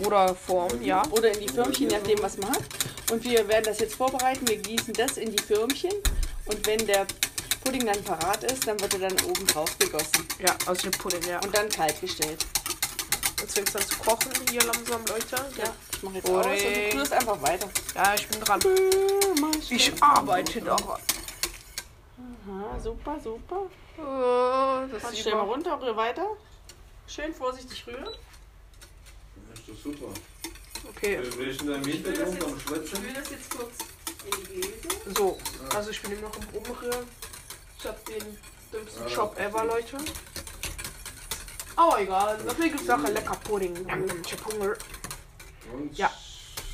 Oder 0.03 0.36
Form, 0.36 0.81
ja. 0.81 1.01
oder 1.12 1.31
in 1.31 1.39
die 1.39 1.48
Förmchen, 1.48 1.89
je 1.89 1.98
nachdem, 1.98 2.21
was 2.21 2.38
man 2.38 2.51
hat. 2.51 2.63
Und 3.12 3.24
wir 3.24 3.48
werden 3.48 3.63
das 3.65 3.79
jetzt 3.79 3.95
vorbereiten. 3.95 4.45
Wir 4.48 4.57
gießen 4.57 4.93
das 4.93 5.17
in 5.17 5.31
die 5.33 5.41
Förmchen. 5.41 5.91
Und 6.45 6.65
wenn 6.67 6.86
der 6.88 7.05
Pudding 7.63 7.86
dann 7.86 8.03
parat 8.03 8.43
ist, 8.51 8.67
dann 8.67 8.79
wird 8.81 8.93
er 8.95 9.00
dann 9.09 9.15
oben 9.29 9.45
drauf 9.48 9.77
gegossen. 9.79 10.25
Ja, 10.39 10.55
also 10.65 10.89
der 10.89 10.98
Pudding, 10.98 11.21
ja. 11.29 11.39
Und 11.41 11.55
dann 11.55 11.69
kalt 11.69 12.00
gestellt. 12.01 12.45
Jetzt 13.41 13.53
fängt 13.55 13.69
es 13.69 13.75
an 13.77 13.81
zu 13.83 13.98
kochen 13.98 14.31
hier 14.51 14.62
langsam, 14.62 15.01
Leute. 15.07 15.36
Ja, 15.57 15.74
ich 15.93 16.03
mache 16.03 16.15
jetzt 16.15 16.25
Pudding. 16.25 16.51
aus 16.51 16.63
und 16.65 16.93
du 16.93 16.98
tust 17.00 17.13
einfach 17.13 17.41
weiter. 17.41 17.69
Ja, 17.95 18.13
ich 18.15 18.27
bin 18.27 18.41
dran. 18.41 18.59
Ich 19.69 19.91
arbeite 20.01 20.62
daran. 20.62 21.00
Aha, 22.50 22.79
super, 22.79 23.20
super. 23.20 23.62
Oh, 23.98 24.88
das 24.91 25.01
Dann 25.01 25.12
sieht 25.12 25.20
stell 25.22 25.36
mal 25.36 25.41
runter, 25.44 25.79
rühr 25.82 25.96
weiter. 25.96 26.25
Schön 27.08 27.34
vorsichtig 27.34 27.86
rühren. 27.88 28.06
Das 28.06 29.60
ist 29.60 29.70
doch 29.70 29.75
super. 29.84 30.08
Okay, 30.89 31.20
Wir 31.38 31.53
Hintergrund 31.86 32.44
am 32.44 32.60
Schwitzen. 32.60 33.03
rühr 33.03 33.13
das 33.13 33.29
jetzt 33.29 33.50
kurz 33.56 33.74
in 34.25 34.32
die 34.44 34.62
Gläser. 34.62 35.15
so. 35.18 35.38
Also 35.75 35.89
ich 35.91 36.01
bin 36.01 36.12
immer 36.13 36.29
noch 36.29 36.36
im 36.38 36.58
Umrühren. 36.58 37.06
Ich 37.77 37.86
hab 37.86 38.06
den 38.06 38.38
dümmsten 38.74 39.08
Job 39.08 39.38
ever, 39.39 39.65
Leute. 39.65 39.98
Aber 41.75 42.01
egal. 42.01 42.38
Dafür 42.46 42.65
gibt 42.70 42.82
es 42.82 42.89
auch 42.89 43.03
ein 43.03 43.13
lecker 43.13 43.36
Pudding. 43.44 43.75
Ich 44.25 44.34
hab 44.34 44.53
Hunger. 44.53 44.75
Und 45.74 45.98
Ja. 45.98 46.12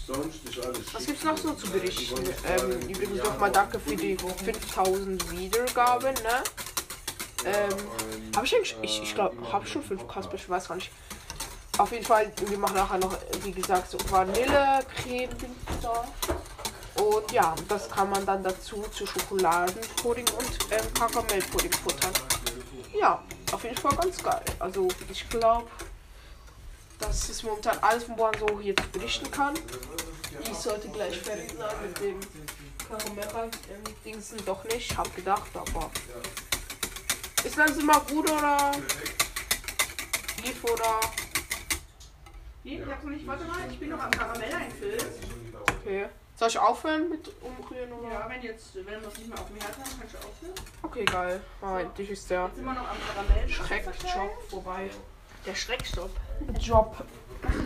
Sonst 0.07 0.43
ist 0.49 0.65
alles 0.65 0.93
Was 0.93 1.01
schick. 1.01 1.07
gibt's 1.07 1.23
noch 1.23 1.37
so 1.37 1.53
zu 1.53 1.69
berichten? 1.69 2.23
Ähm, 2.45 2.89
übrigens 2.89 3.23
nochmal 3.23 3.51
danke 3.51 3.79
für 3.79 3.95
die 3.95 4.17
5000 4.17 5.31
Wiedergaben, 5.31 6.13
ne? 6.13 6.43
Ähm, 7.45 8.35
habe 8.35 8.45
ich 8.45 8.55
eigentlich, 8.55 8.75
ich, 8.81 9.03
ich 9.03 9.13
glaube, 9.15 9.35
habe 9.51 9.65
ich 9.65 9.71
schon 9.71 9.83
5 9.83 10.07
Kasper, 10.07 10.35
ich 10.35 10.49
weiß 10.49 10.67
gar 10.67 10.75
nicht. 10.75 10.91
Auf 11.77 11.91
jeden 11.91 12.05
Fall, 12.05 12.31
wir 12.47 12.57
machen 12.57 12.75
nachher 12.75 12.97
noch, 12.97 13.15
wie 13.43 13.51
gesagt, 13.51 13.91
so 13.91 13.97
Vanillecreme 14.09 15.29
da. 15.81 16.05
Und 17.01 17.29
ja, 17.31 17.53
das 17.67 17.89
kann 17.89 18.09
man 18.09 18.25
dann 18.25 18.41
dazu 18.41 18.83
zu 18.93 19.05
Schokoladenpudding 19.05 20.25
und 20.37 20.71
ähm, 20.71 20.93
Karamellpudding 20.93 21.73
futtern. 21.73 22.13
Ja, 22.97 23.21
auf 23.51 23.63
jeden 23.63 23.75
Fall 23.75 23.93
ganz 23.97 24.23
geil. 24.23 24.41
Also 24.59 24.87
ich 25.11 25.27
glaube, 25.29 25.67
das 26.99 27.29
ist 27.29 27.43
momentan 27.43 27.77
alles, 27.79 28.07
wo 28.09 28.15
man 28.15 28.33
so 28.39 28.59
jetzt 28.59 28.91
berichten 28.91 29.29
kann. 29.31 29.53
Ich 30.41 30.53
sollte 30.53 30.89
gleich 30.89 31.19
fertig 31.19 31.51
sein 31.57 31.75
mit 31.81 31.99
dem 31.99 32.19
Karamell-Dingsen. 32.87 34.45
Doch 34.45 34.63
nicht, 34.65 34.97
hab 34.97 35.13
gedacht, 35.15 35.49
aber. 35.53 35.91
Ist 37.43 37.57
das 37.57 37.77
immer 37.77 37.99
gut 38.01 38.29
oder? 38.29 38.71
Lief 40.43 40.63
oder? 40.63 40.99
Nee, 42.63 42.81
ich 42.81 42.91
hab's 42.91 43.03
noch 43.03 43.11
nicht. 43.11 43.27
Warte 43.27 43.45
mal, 43.45 43.71
ich 43.71 43.79
bin 43.79 43.89
noch 43.89 44.01
am 44.01 44.11
Karamell 44.11 44.53
einfüllen. 44.53 45.05
Okay. 45.69 46.09
Soll 46.37 46.49
ich 46.49 46.59
aufhören 46.59 47.09
mit 47.09 47.31
umrühren 47.41 47.93
oder? 47.93 48.11
Ja, 48.11 48.29
wenn 48.29 48.41
jetzt, 48.41 48.75
wenn 48.75 48.85
wir 48.85 49.07
es 49.07 49.17
nicht 49.17 49.29
mehr 49.29 49.39
auf 49.39 49.47
dem 49.47 49.55
Herd 49.57 49.71
haben, 49.71 49.91
kannst 49.99 50.13
du 50.15 50.17
aufhören. 50.17 50.53
Okay, 50.81 51.05
geil. 51.05 51.41
Moment, 51.61 51.97
dich 51.97 52.09
ist 52.09 52.29
der 52.29 52.45
Jetzt 52.45 52.55
sind 52.55 52.65
wir 52.65 52.73
noch 52.73 52.89
am 52.89 52.97
Karamell. 53.07 53.49
Schreckjob 53.49 54.49
vorbei. 54.49 54.89
Der 55.45 55.55
Schreckstopp. 55.55 56.09
Job. 56.59 56.95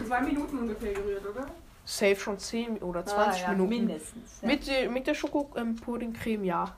Zwei 0.07 0.21
Minuten 0.21 0.59
ungefähr 0.59 0.93
gerührt, 0.93 1.25
oder? 1.25 1.47
Safe 1.85 2.15
schon 2.15 2.37
10 2.37 2.77
oder 2.79 3.05
20 3.05 3.47
Minuten. 3.49 3.69
Mindestens. 3.69 4.41
Ja. 4.41 4.47
Mit, 4.47 4.67
der- 4.67 4.89
mit 4.89 5.07
der 5.07 5.13
Schoko-Pudding-Creme, 5.15 6.43
ja. 6.45 6.73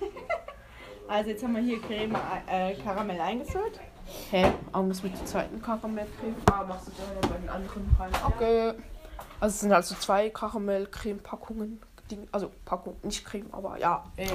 Also 1.08 1.30
jetzt 1.30 1.42
haben 1.42 1.54
wir 1.54 1.62
hier 1.62 1.80
Creme, 1.80 2.14
äh, 2.46 2.74
Karamell 2.74 3.18
eingefüllt. 3.18 3.80
Hä? 4.30 4.52
Aber 4.72 4.82
muss 4.84 5.02
mit 5.02 5.14
der 5.18 5.24
zweiten 5.24 5.60
Karamellcreme. 5.62 6.34
Ah, 6.52 6.64
machst 6.64 6.88
du 6.88 6.92
gerne 6.92 7.18
bei 7.22 7.38
den 7.38 7.48
anderen 7.48 7.96
rein. 7.98 8.10
Okay. 8.26 8.72
Also 9.40 9.54
es 9.54 9.60
sind 9.60 9.72
also 9.72 9.94
zwei 9.94 10.28
Karamellcreme-Packungen. 10.28 11.80
Also 12.30 12.50
Packung, 12.66 12.96
nicht 13.02 13.24
Creme, 13.24 13.46
aber 13.52 13.78
ja, 13.78 14.04
äh, 14.16 14.26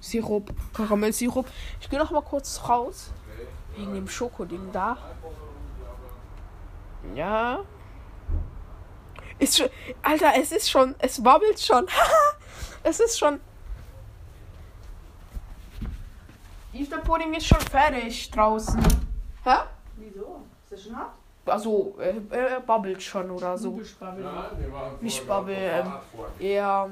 Sirup, 0.00 0.52
Karamellsirup. 0.74 1.46
Ich 1.80 1.88
gehe 1.88 1.98
noch 2.00 2.10
mal 2.10 2.22
kurz 2.22 2.60
raus. 2.68 3.10
Wegen 3.76 3.94
dem 3.94 4.08
Schokoding 4.08 4.72
da. 4.72 4.96
Ja. 7.14 7.60
Ist 9.38 9.58
schon, 9.58 9.68
Alter, 10.02 10.32
es 10.40 10.50
ist 10.52 10.70
schon, 10.70 10.94
es 10.98 11.22
wabbelt 11.22 11.60
schon. 11.60 11.86
es 12.82 13.00
ist 13.00 13.18
schon. 13.18 13.40
Der 16.72 17.02
Pudding 17.02 17.34
ist 17.34 17.46
schon 17.46 17.60
fertig 17.60 18.30
draußen. 18.30 18.80
Hä? 19.44 19.56
Wieso? 19.96 20.42
Ist 20.64 20.72
das 20.72 20.82
schon 20.84 20.96
hart? 20.96 21.12
Also, 21.44 21.94
äh, 22.00 22.14
er 22.30 22.60
babbelt 22.60 23.02
schon 23.02 23.30
oder 23.30 23.56
so. 23.58 23.80
Nicht 25.00 25.26
Bubble, 25.26 25.54
ähm, 25.54 25.92
eher. 26.38 26.90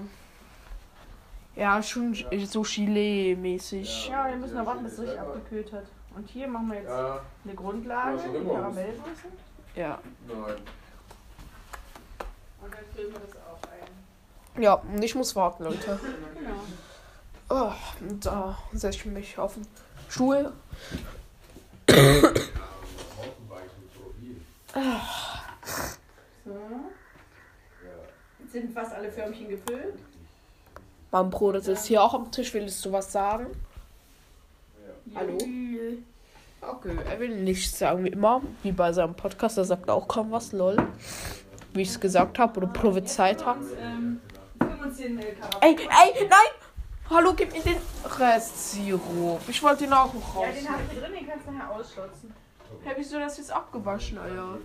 Ja, 1.57 1.83
schon 1.83 2.15
so 2.47 2.63
Chile-mäßig. 2.63 4.09
Ja, 4.09 4.29
wir 4.29 4.37
müssen 4.37 4.57
noch 4.57 4.67
warten, 4.67 4.85
bis 4.85 4.95
es 4.95 5.01
richtig 5.01 5.21
abgekühlt 5.21 5.73
hat. 5.73 5.85
Und 6.17 6.29
hier 6.31 6.47
machen 6.49 6.71
wir 6.71 6.79
jetzt 6.79 6.89
Ja, 6.89 7.21
eine 7.45 7.55
Grundlage, 7.55 8.17
Ja, 8.19 8.29
die. 8.41 8.47
Karamellsoße. 8.49 9.29
Ja. 9.75 9.99
nein. 10.29 10.37
Und 12.63 12.73
dann 12.73 12.85
füllen 12.95 13.13
wir 13.13 13.21
das 13.21 13.37
auch 13.37 13.59
ein. 14.57 14.63
Ja, 14.63 14.75
und 14.75 15.03
ich 15.03 15.15
muss 15.15 15.35
warten, 15.37 15.65
Leute. 15.65 15.99
Genau. 16.39 16.61
Oh, 17.51 17.73
und 18.01 18.25
da 18.25 18.57
setze 18.73 18.97
ich 18.99 19.05
mich 19.07 19.39
auf 19.39 19.55
den 19.55 19.67
Stuhl. 20.09 20.51
So. 26.45 26.53
Jetzt 28.41 28.53
sind 28.53 28.73
fast 28.73 28.93
alle 28.93 29.11
Förmchen 29.11 29.49
gefüllt. 29.49 29.95
Mein 31.11 31.31
Bruder 31.31 31.61
sitzt 31.61 31.87
hier 31.87 32.03
auch 32.03 32.15
am 32.15 32.31
Tisch. 32.33 32.53
Willst 32.55 32.85
du 32.85 32.93
was 32.93 33.13
sagen? 33.13 33.47
Hallo? 35.15 35.39
Okay, 36.61 36.97
er 37.11 37.21
will 37.21 37.43
nichts 37.43 37.79
sagen, 37.79 38.05
wie 38.05 38.09
immer. 38.09 38.41
Wie 38.63 38.73
bei 38.73 38.93
seinem 38.93 39.15
Podcast. 39.15 39.59
Er 39.59 39.65
sagt 39.65 39.91
auch 39.91 40.09
kaum 40.09 40.31
was, 40.31 40.53
lol. 40.53 40.77
Wie 41.73 41.83
ich 41.83 41.89
es 41.89 42.01
gesagt 42.01 42.39
habe 42.39 42.59
oder 42.59 42.69
prophezeit 42.69 43.45
habe. 43.45 43.61
Ähm, 43.81 44.21
den 44.99 45.19
äh, 45.19 45.33
Karamell. 45.33 45.61
Ey, 45.61 45.77
ey, 45.77 46.29
nein! 46.29 46.53
Hallo, 47.11 47.35
gib 47.35 47.53
mir 47.53 47.61
den 47.63 47.77
Restsirup. 48.19 49.41
Ich 49.49 49.63
wollte 49.63 49.85
ihn 49.85 49.93
auch 49.93 50.13
noch 50.13 50.37
raus. 50.37 50.47
Ja, 50.47 50.53
den 50.53 50.69
habe 50.69 50.83
ich 50.91 50.99
drin, 50.99 51.13
den 51.13 51.29
kannst 51.29 51.47
du 51.47 51.53
nachher 51.53 51.71
ausschlotzen. 51.73 52.35
Hä, 52.83 52.93
wieso 52.97 53.19
das 53.19 53.37
jetzt 53.37 53.53
abgewaschen, 53.53 54.19
Alter? 54.19 54.59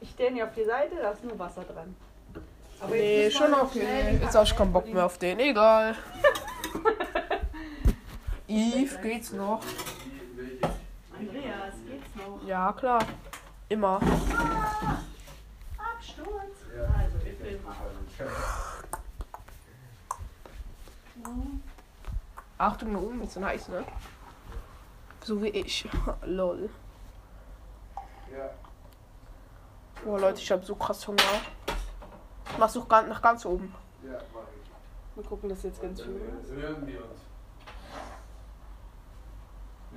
Ich 0.00 0.10
stelle 0.10 0.30
ihn 0.30 0.34
hier 0.36 0.44
auf 0.44 0.54
die 0.54 0.64
Seite, 0.64 0.96
da 1.00 1.10
ist 1.10 1.24
nur 1.24 1.38
Wasser 1.38 1.62
dran. 1.62 1.96
Aber 2.80 2.94
Nee, 2.94 3.30
schon 3.30 3.46
schnell 3.46 3.60
okay. 3.62 4.18
die 4.18 4.24
Jetzt 4.24 4.34
habe 4.34 4.44
ich 4.44 4.54
keinen 4.54 4.72
Bock 4.72 4.92
mehr 4.92 5.06
auf 5.06 5.16
den. 5.18 5.40
Egal. 5.40 5.96
Yves, 8.48 9.00
geht's 9.00 9.32
noch? 9.32 9.60
Andreas, 11.18 11.74
geht's 11.86 12.14
noch? 12.14 12.46
Ja, 12.46 12.72
klar. 12.72 13.04
Immer. 13.68 13.96
Absturz. 15.76 16.56
Also, 16.72 17.24
wir 17.24 17.34
filmen 17.34 17.64
mal. 17.64 17.74
Achtung, 22.58 22.92
da 22.92 22.98
oben 23.00 23.22
ist 23.22 23.36
heiß, 23.36 23.68
ne? 23.68 23.84
So 25.24 25.42
wie 25.42 25.48
ich. 25.48 25.88
Lol. 26.24 26.70
Ja. 28.32 28.50
Boah, 30.04 30.20
Leute, 30.20 30.40
ich 30.40 30.52
habe 30.52 30.64
so 30.64 30.76
krass 30.76 31.06
Hunger. 31.08 31.22
Machst 32.58 32.76
du 32.76 32.84
ganz, 32.84 33.08
nach 33.08 33.20
ganz 33.20 33.44
oben. 33.44 33.74
Ja, 34.04 34.18
mach 34.32 34.42
ich. 34.42 35.16
Wir 35.16 35.24
gucken 35.24 35.48
das 35.48 35.64
jetzt 35.64 35.82
ganz 35.82 36.00
schön. 36.00 36.20
Dann 36.20 36.56
hören 36.56 36.86
wir 36.86 36.98
uns. 36.98 37.20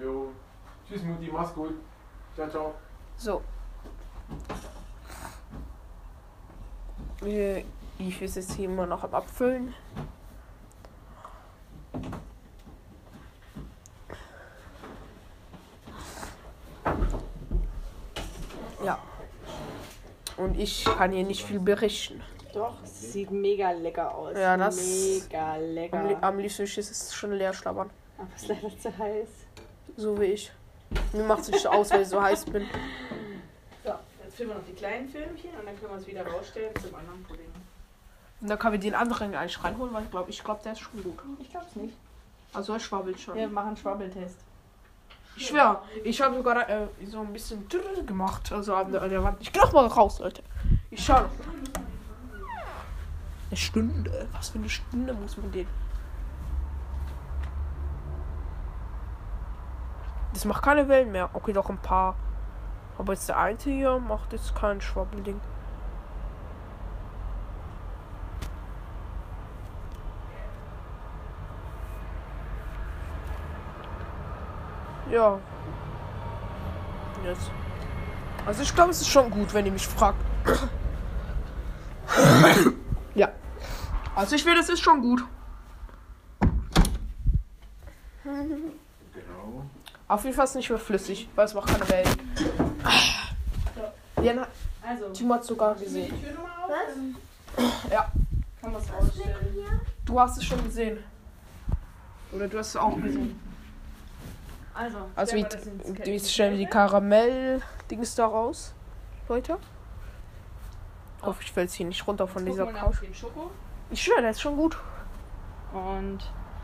Jo. 0.02 0.32
Tschüss 0.88 1.04
Mutti, 1.04 1.30
mach's 1.32 1.54
gut. 1.54 1.74
Ciao, 2.36 2.50
ciao. 2.50 2.74
So. 3.18 3.42
Äh, 7.26 7.64
Ich 7.98 8.22
ist 8.22 8.36
jetzt 8.38 8.54
hier 8.54 8.66
immer 8.70 8.86
noch 8.86 9.04
am 9.04 9.14
Abfüllen. 9.14 9.74
Ja. 18.84 19.00
Und 20.38 20.58
ich 20.60 20.86
kann 20.86 21.12
hier 21.12 21.24
nicht 21.26 21.44
viel 21.46 21.60
berichten. 21.60 22.22
Doch, 22.54 22.82
es 22.84 23.12
sieht 23.14 23.30
mega 23.32 23.72
lecker 23.72 24.14
aus. 24.16 24.36
Ja, 24.36 24.58
das- 24.58 24.78
Mega 24.78 25.54
Am, 25.56 25.62
lecker. 25.62 26.18
am 26.22 26.40
liebsten 26.40 26.64
ist 26.64 26.78
es 26.78 27.14
schon 27.14 27.34
leer 27.34 27.54
schlabbern. 27.54 27.90
Aber 28.18 28.28
es 28.36 28.44
ist 28.44 28.48
leider 28.50 28.78
zu 28.80 28.98
heiß. 28.98 29.28
So 30.00 30.18
wie 30.18 30.28
ich. 30.28 30.50
Mir 31.12 31.24
macht 31.24 31.42
es 31.42 31.52
nicht 31.52 31.68
aus, 31.68 31.92
weil 31.92 32.04
ich 32.04 32.08
so 32.08 32.22
heiß 32.22 32.46
bin. 32.46 32.66
So, 33.84 33.92
jetzt 34.24 34.38
filmen 34.38 34.54
wir 34.54 34.58
noch 34.60 34.66
die 34.66 34.74
kleinen 34.74 35.10
Filmchen 35.10 35.50
und 35.60 35.66
dann 35.66 35.78
können 35.78 35.92
wir 35.92 35.98
es 35.98 36.08
wieder 36.08 36.26
rausstellen 36.26 36.74
zum 36.82 36.96
anderen 36.96 37.22
Pudding. 37.26 37.52
Und 38.40 38.50
dann 38.50 38.58
können 38.58 38.72
wir 38.72 38.80
den 38.80 38.96
anderen 38.96 39.36
eigentlich 39.36 39.62
reinholen, 39.62 39.94
weil 39.94 40.04
ich 40.04 40.10
glaube, 40.12 40.30
ich 40.30 40.42
glaube, 40.42 40.62
der 40.64 40.72
ist 40.72 40.80
schon 40.80 41.04
gut. 41.04 41.20
Ich 41.42 41.52
glaube 41.52 41.66
es 41.70 41.76
nicht. 41.76 41.94
Also 42.54 42.74
er 42.74 42.80
schwabbelt 42.80 43.20
schon. 43.20 43.36
Wir 43.36 43.50
machen 43.50 43.68
einen 43.68 43.78
Schwabbeltest. 43.78 44.38
Ich 45.36 45.48
schwör, 45.48 45.84
ich 46.06 46.22
habe 46.22 46.38
sogar 46.38 46.70
äh, 46.70 46.88
so 47.06 47.20
ein 47.20 47.34
bisschen 47.34 47.68
drrr 47.68 48.02
gemacht. 48.04 48.54
Also 48.54 48.76
an 48.76 48.94
der, 48.94 49.02
an 49.02 49.10
der 49.10 49.22
Wand. 49.22 49.42
Ich 49.42 49.52
geh 49.52 49.60
doch 49.60 49.74
mal 49.74 49.86
raus, 49.86 50.20
Leute. 50.20 50.44
Ich 50.92 51.04
schau 51.04 51.20
noch. 51.20 51.30
Eine 53.50 53.58
Stunde. 53.58 54.30
Was 54.32 54.48
für 54.48 54.60
eine 54.60 54.70
Stunde 54.70 55.14
muss 55.14 55.36
man 55.36 55.52
den? 55.52 55.68
Das 60.40 60.46
macht 60.46 60.64
keine 60.64 60.88
Wellen 60.88 61.12
mehr. 61.12 61.30
Okay, 61.34 61.52
doch 61.52 61.70
ein 61.70 61.80
paar. 61.80 62.16
Aber 62.98 63.12
jetzt 63.12 63.28
der 63.28 63.38
eine 63.38 63.58
hier 63.62 64.00
macht 64.00 64.32
jetzt 64.32 64.56
kein 64.56 64.80
Schwabbelding. 64.80 65.42
Ja. 75.12 75.40
Jetzt. 77.26 77.52
Also 78.46 78.64
ich 78.64 78.74
glaube, 78.74 78.92
es 78.92 79.02
ist 79.02 79.10
schon 79.10 79.30
gut, 79.30 79.54
wenn 79.54 79.66
ihr 79.66 79.74
mich 79.74 79.90
fragt. 79.90 80.24
ja. 83.14 83.28
Also 84.16 84.38
ich 84.38 84.44
finde, 84.46 84.62
es 84.62 84.70
ist 84.70 84.80
schon 84.80 85.02
gut. 85.02 85.22
Auf 90.10 90.24
jeden 90.24 90.36
Fall 90.36 90.46
ist 90.46 90.56
nicht 90.56 90.70
mehr 90.70 90.80
flüssig, 90.80 91.30
weil 91.36 91.46
es 91.46 91.54
macht 91.54 91.68
keine 91.70 91.88
Wellen. 91.88 92.34
Jan, 94.24 94.46
Also, 94.82 95.10
Timo 95.14 95.36
hat 95.36 95.44
sogar 95.46 95.76
gesehen. 95.76 96.14
dann 96.68 97.16
Ja. 97.92 98.12
Kann 98.60 98.72
man 98.74 98.82
es 98.82 98.92
rausstellen. 98.92 99.36
Du 100.04 100.20
hast 100.20 100.38
es 100.38 100.44
schon 100.46 100.64
gesehen. 100.64 100.98
Oder 102.32 102.48
du 102.48 102.58
hast 102.58 102.70
es 102.70 102.76
auch 102.76 102.96
gesehen. 102.96 103.40
Also, 104.74 104.98
Also 105.16 105.36
wie, 105.36 105.46
wie 106.06 106.20
stellen 106.20 106.58
wir 106.58 106.66
die 106.66 106.72
Karamell-Dings 106.72 108.16
da 108.16 108.26
raus? 108.26 108.74
Leute? 109.28 109.58
Hoffentlich 111.22 111.52
fällt 111.52 111.70
es 111.70 111.76
hier 111.76 111.86
nicht 111.86 112.06
runter 112.08 112.28
von 112.28 112.44
Gucken 112.46 112.66
dieser 112.66 112.66
Couch. 112.74 112.96
Ich 113.92 114.02
schwöre, 114.02 114.22
der 114.22 114.32
ist 114.32 114.42
schon 114.42 114.56
gut. 114.58 114.78
Und 115.74 116.20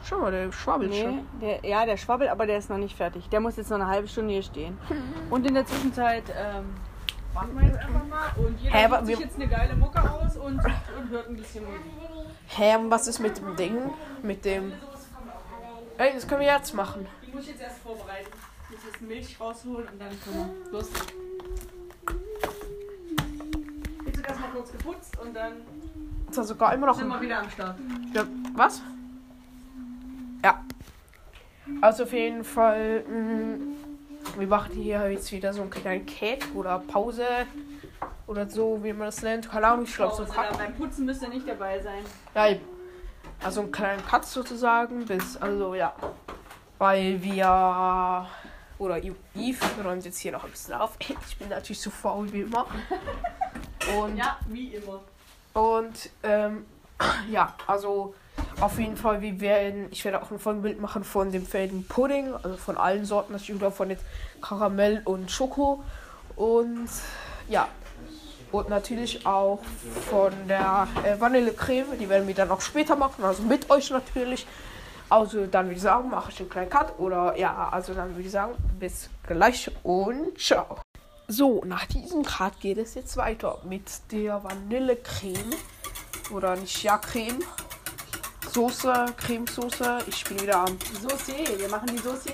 Schau 0.08 0.20
mal, 0.20 0.32
der 0.32 0.52
schwabbelt 0.52 0.92
nee, 0.92 1.02
schon. 1.02 1.28
der, 1.42 1.66
ja, 1.66 1.84
der 1.84 1.98
schwabbelt, 1.98 2.30
aber 2.30 2.46
der 2.46 2.60
ist 2.60 2.70
noch 2.70 2.78
nicht 2.78 2.96
fertig. 2.96 3.28
Der 3.30 3.40
muss 3.40 3.56
jetzt 3.56 3.72
noch 3.72 3.80
eine 3.80 3.88
halbe 3.88 4.08
Stunde 4.08 4.34
hier 4.34 4.44
stehen. 4.44 4.78
Und 5.32 5.48
in 5.48 5.56
der 5.56 5.66
Zwischenzeit 5.66 6.26
ähm, 6.30 6.76
warten 7.34 7.60
wir 7.60 7.68
jetzt 7.68 7.80
einfach 7.80 8.06
mal. 8.06 8.30
Und 8.38 8.60
jeder 8.60 8.76
Hä, 8.76 8.88
sucht 8.88 9.06
sich 9.08 9.20
jetzt 9.20 9.36
eine 9.36 9.48
geile 9.48 9.76
Mucke 9.76 10.00
aus 10.00 10.38
und, 10.38 10.60
und 10.60 11.10
hört 11.10 11.28
ein 11.28 11.36
bisschen 11.36 11.66
Musik. 11.66 11.82
Hä, 12.48 12.76
und 12.76 12.92
was 12.92 13.08
ist 13.08 13.20
mit 13.20 13.38
dem 13.38 13.56
Ding? 13.56 13.78
Mit 14.22 14.46
dem. 14.46 14.74
Ey, 15.98 16.14
das 16.14 16.28
können 16.28 16.42
wir 16.42 16.48
jetzt 16.48 16.74
machen. 16.76 17.08
Die 17.26 17.32
muss 17.32 17.44
ich 17.44 17.50
jetzt 17.50 17.62
erst 17.62 17.80
vorbereiten. 17.80 18.30
Ich 18.70 18.76
muss 18.76 18.86
jetzt 18.86 19.02
Milch 19.02 19.40
rausholen 19.40 19.88
und 19.88 20.00
dann 20.00 20.10
können 20.22 20.56
wir 20.64 20.72
loslegen. 20.72 21.08
Jetzt 24.06 24.18
wird 24.18 24.28
erstmal 24.28 24.50
kurz 24.52 24.72
geputzt 24.72 25.20
und 25.20 25.36
dann 25.36 25.54
Ist 26.30 26.38
da 26.38 26.44
sogar 26.44 26.74
immer 26.76 26.88
noch 26.88 26.96
sind 26.98 27.08
wir 27.08 27.22
wieder 27.22 27.40
am 27.40 27.50
Start. 27.50 27.78
Ja, 28.14 28.24
was? 28.56 28.82
Ja. 30.46 30.64
Also 31.82 32.04
auf 32.04 32.14
jeden 32.14 32.44
Fall. 32.44 33.04
Mh, 33.04 33.58
wir 34.38 34.48
machen 34.48 34.76
hier 34.76 35.10
jetzt 35.10 35.32
wieder 35.32 35.52
so 35.54 35.62
einen 35.62 35.72
kleinen 35.72 36.06
Cake 36.06 36.46
oder 36.54 36.78
Pause. 36.80 37.26
Oder 38.28 38.48
so, 38.48 38.84
wie 38.84 38.94
man 38.94 39.08
das 39.08 39.24
nennt. 39.24 39.50
Keine 39.50 39.68
Ahnung, 39.68 39.86
ich 39.86 39.96
glaube 39.96 40.16
so. 40.16 40.24
Cut. 40.26 40.56
Beim 40.58 40.76
Putzen 40.76 41.06
müsst 41.06 41.24
ihr 41.24 41.30
nicht 41.30 41.48
dabei 41.48 41.80
sein. 41.80 42.04
Ja, 42.36 42.50
eben. 42.50 42.62
also 43.44 43.62
einen 43.62 43.72
kleinen 43.72 44.06
Cut 44.06 44.26
sozusagen. 44.26 45.06
Bis, 45.06 45.36
also 45.38 45.74
ja. 45.74 45.94
Weil 46.78 47.22
wir. 47.24 48.28
Oder 48.78 48.98
Yves 48.98 49.66
räumt 49.84 50.06
jetzt 50.06 50.20
hier 50.20 50.34
noch 50.34 50.44
ein 50.44 50.52
bisschen 50.52 50.76
auf. 50.76 50.98
Ich 51.00 51.38
bin 51.38 51.50
natürlich 51.50 51.80
so 51.80 51.90
faul 51.90 52.32
wie 52.32 52.42
immer. 52.42 52.68
Und 53.98 54.18
Ja, 54.18 54.38
wie 54.48 54.76
immer. 54.76 55.00
Und 55.54 56.10
ähm, 56.22 56.66
ja, 57.32 57.56
also 57.66 58.14
auf 58.62 58.80
jeden 58.80 58.98
Fall, 58.98 59.22
wir 59.22 59.40
werden, 59.42 59.88
ich 59.92 60.06
werde 60.06 60.22
auch 60.22 60.32
ein 60.32 60.40
Folgenbild 60.40 60.80
machen 60.80 61.04
von 61.04 61.32
dem 61.32 61.46
Felden 61.46 61.86
Pudding, 61.88 62.34
also 62.34 62.56
von 62.58 62.78
allen 62.78 63.06
Sorten, 63.06 63.34
natürlich 63.34 63.62
oder 63.62 63.72
von 63.72 63.90
jetzt 63.90 64.04
Karamell 64.42 65.02
und 65.06 65.30
Schoko. 65.30 65.84
Und 66.36 66.90
ja, 67.50 67.68
und 68.52 68.70
natürlich 68.70 69.26
auch 69.26 69.60
von 70.10 70.32
der 70.48 70.88
äh, 71.04 71.20
Vanillecreme, 71.20 71.98
die 72.00 72.08
werden 72.08 72.28
wir 72.28 72.36
dann 72.36 72.52
auch 72.52 72.62
später 72.62 72.96
machen, 72.96 73.24
also 73.24 73.44
mit 73.44 73.70
euch 73.70 73.90
natürlich. 73.92 74.48
Also 75.10 75.46
dann 75.46 75.66
würde 75.66 75.76
ich 75.76 75.82
sagen, 75.82 76.10
mache 76.10 76.32
ich 76.32 76.40
einen 76.40 76.50
kleinen 76.50 76.70
Cut 76.70 76.98
oder 76.98 77.38
ja, 77.38 77.70
also 77.70 77.94
dann 77.94 78.12
würde 78.12 78.24
ich 78.24 78.32
sagen, 78.32 78.54
bis 78.80 79.10
gleich 79.28 79.70
und 79.84 80.40
ciao. 80.40 80.80
So, 81.28 81.64
nach 81.66 81.86
diesem 81.86 82.24
Cut 82.24 82.60
geht 82.60 82.78
es 82.78 82.96
jetzt 82.96 83.18
weiter 83.18 83.60
mit 83.64 83.84
der 84.12 84.44
Vanillecreme. 84.44 85.54
Oder 86.32 86.56
nicht 86.56 86.84
ja 86.84 86.98
Creme. 86.98 87.40
Soße, 88.56 89.08
Cremesoße. 89.18 89.98
Ich 90.08 90.24
bin 90.24 90.40
wieder 90.40 90.60
am. 90.60 90.78
Saucier, 91.02 91.60
wir 91.60 91.68
machen 91.68 91.88
die 91.88 91.98
Saucier. 91.98 92.32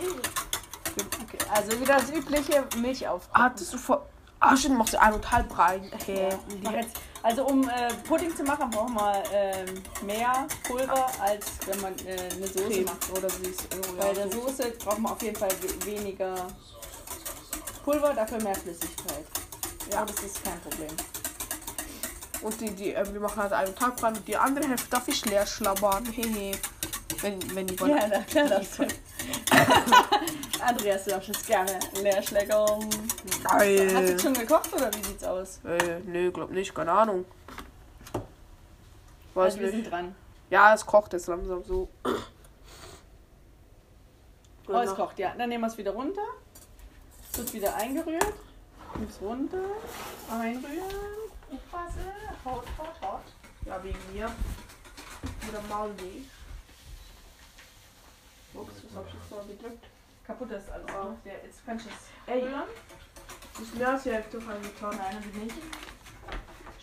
Okay, 1.23 1.39
also 1.51 1.81
wieder 1.81 1.95
das 1.95 2.12
übliche 2.12 2.63
Milch 2.77 3.07
auf. 3.07 3.27
Ah, 3.34 3.49
das 3.49 3.73
ist 3.73 3.73
voll. 3.73 4.03
Ah, 4.39 4.55
stimmt, 4.55 4.77
machst 4.77 4.93
du 4.93 5.01
eineinhalb 5.01 5.57
rein. 5.57 5.91
Ich 5.97 6.62
mach 6.62 6.73
jetzt, 6.73 6.97
also 7.23 7.47
um 7.47 7.67
äh, 7.67 7.91
Pudding 8.07 8.36
zu 8.36 8.43
machen, 8.43 8.69
brauchen 8.69 8.93
wir 8.93 9.23
ähm, 9.34 9.81
mehr 10.05 10.45
Pulver, 10.63 11.07
als 11.19 11.47
wenn 11.65 11.81
man 11.81 11.97
äh, 12.05 12.29
eine 12.36 12.45
Soße 12.45 12.69
Creme 12.69 12.86
macht. 12.86 13.17
oder 13.17 13.27
oh, 13.27 13.93
Bei 13.97 14.07
ja, 14.07 14.13
der 14.13 14.31
so. 14.31 14.41
Soße 14.41 14.73
braucht 14.77 14.99
man 14.99 15.13
auf 15.13 15.21
jeden 15.23 15.36
Fall 15.36 15.49
we 15.60 15.86
weniger 15.88 16.36
Pulver, 17.84 18.13
dafür 18.13 18.39
mehr 18.43 18.55
Flüssigkeit. 18.55 19.25
Ja, 19.91 20.05
das 20.05 20.19
ist 20.23 20.43
kein 20.43 20.62
Problem. 20.62 20.95
Und 22.41 22.60
die, 22.60 22.71
die, 22.71 22.93
äh, 22.95 23.13
wir 23.13 23.19
machen 23.19 23.41
halt 23.41 23.54
eineinhalb 23.54 24.01
rein 24.01 24.15
und 24.15 24.27
die 24.27 24.36
andere 24.38 24.67
Hälfte 24.67 24.89
darf 24.89 25.08
ich 25.08 25.23
leer 25.25 25.45
schlabbern. 25.45 26.06
Hehe. 26.06 26.58
Wenn, 27.21 27.56
wenn 27.56 27.67
die 27.67 27.75
Ja, 27.75 28.08
na 28.10 28.21
klar, 28.21 28.47
das 28.47 28.80
Andreas, 30.65 31.04
du 31.04 31.12
darfst 31.12 31.45
gerne 31.45 31.77
Leerschläger. 32.01 32.65
Hast 32.65 32.93
du 33.43 33.58
Geil. 33.58 34.19
schon 34.19 34.34
gekocht 34.34 34.73
oder 34.73 34.91
wie 34.93 35.04
sieht's 35.04 35.23
aus? 35.23 35.60
Äh, 35.65 35.99
nee, 36.06 36.32
glaub 36.32 36.49
nicht, 36.51 36.73
keine 36.73 36.91
Ahnung. 36.91 37.25
Weiß 39.34 39.54
Also 39.54 39.60
wir 39.60 39.67
nicht. 39.67 39.84
sind 39.84 39.91
dran. 39.91 40.15
Ja, 40.49 40.73
es 40.73 40.86
kocht 40.86 41.13
jetzt 41.13 41.27
langsam 41.27 41.63
so. 41.63 41.88
Oh, 44.67 44.77
es 44.77 44.95
kocht, 44.95 45.19
ja. 45.19 45.34
Dann 45.38 45.49
nehmen 45.49 45.63
wir 45.63 45.67
es 45.67 45.77
wieder 45.77 45.91
runter. 45.91 46.21
Es 47.30 47.38
wird 47.39 47.54
wieder 47.54 47.75
eingerührt. 47.75 48.34
Nimm's 48.97 49.19
runter. 49.19 49.58
Einrühren. 50.30 51.31
Aufpassen. 51.51 52.11
Haut, 52.45 52.65
haut, 52.77 53.01
haut. 53.01 53.23
Ja, 53.65 53.83
wegen 53.83 53.99
mir. 54.13 54.31
Oder 55.49 55.61
Maulweh. 55.69 56.21
Ups, 58.53 58.73
was 58.83 58.95
hab 58.95 59.07
ich 59.07 59.13
jetzt 59.13 59.31
mal 59.31 59.45
gedrückt? 59.45 59.85
Kaputt 60.25 60.51
ist 60.51 60.69
alles. 60.69 60.85
Oh. 60.99 61.09
Ne? 61.09 61.17
Der, 61.25 61.33
jetzt 61.45 61.65
kannst 61.65 61.85
du 61.85 61.89
es 61.89 62.33
Ey. 62.33 62.41
rühren. 62.41 62.63
Ist 63.61 63.75
mehr 63.75 63.89
als 63.89 64.03
die 64.03 64.11
Hälfte 64.11 64.37
reingetan. 64.37 64.97
Nein, 64.97 65.15
haben 65.15 65.33
wir 65.33 65.43
nicht. 65.43 65.55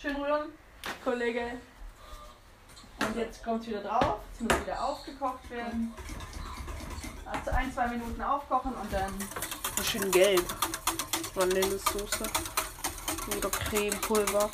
Schön 0.01 0.15
rühren, 0.15 0.51
Kollege. 1.03 1.57
Und 2.99 3.15
jetzt 3.15 3.43
kommt 3.43 3.61
es 3.61 3.69
wieder 3.69 3.81
drauf. 3.81 4.19
Jetzt 4.31 4.41
muss 4.41 4.61
wieder 4.61 4.83
aufgekocht 4.83 5.49
werden. 5.49 5.93
Also 7.25 7.51
ein, 7.51 7.73
zwei 7.73 7.87
Minuten 7.87 8.21
aufkochen 8.21 8.73
und 8.73 8.93
dann 8.93 9.13
schön 9.83 10.11
gelb. 10.11 10.43
Vanillesoße. 11.33 12.25
Oder 13.37 13.49
Cremepulver. 13.49 14.49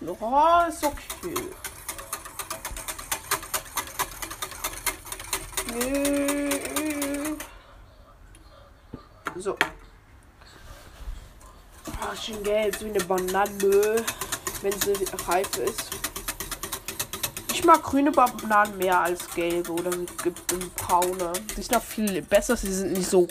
Ja, 0.00 0.64
ist 0.66 0.84
okay. 0.84 1.34
So. 9.36 9.56
Ah, 12.00 12.14
schön 12.16 12.42
gelb, 12.42 12.76
so 12.76 12.86
wie 12.86 12.90
eine 12.90 13.04
Banane, 13.04 14.04
wenn 14.62 14.80
sie 14.80 15.04
reif 15.26 15.56
ist. 15.58 15.90
Ich 17.52 17.64
mag 17.64 17.82
grüne 17.82 18.12
Bananen 18.12 18.78
mehr 18.78 19.00
als 19.00 19.28
gelbe 19.34 19.72
oder 19.72 19.90
gibt 20.22 20.76
braune. 20.76 21.32
Die 21.56 21.62
sind 21.62 21.76
auch 21.76 21.82
viel 21.82 22.22
besser, 22.22 22.56
sie 22.56 22.72
sind 22.72 22.92
nicht 22.92 23.10
so 23.10 23.26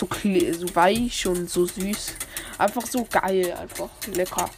so, 0.00 0.08
so 0.52 0.74
weich 0.74 1.26
und 1.26 1.50
so 1.50 1.66
süß. 1.66 2.14
Einfach 2.58 2.86
so 2.86 3.06
geil, 3.10 3.52
einfach 3.52 3.90
lecker. 4.14 4.48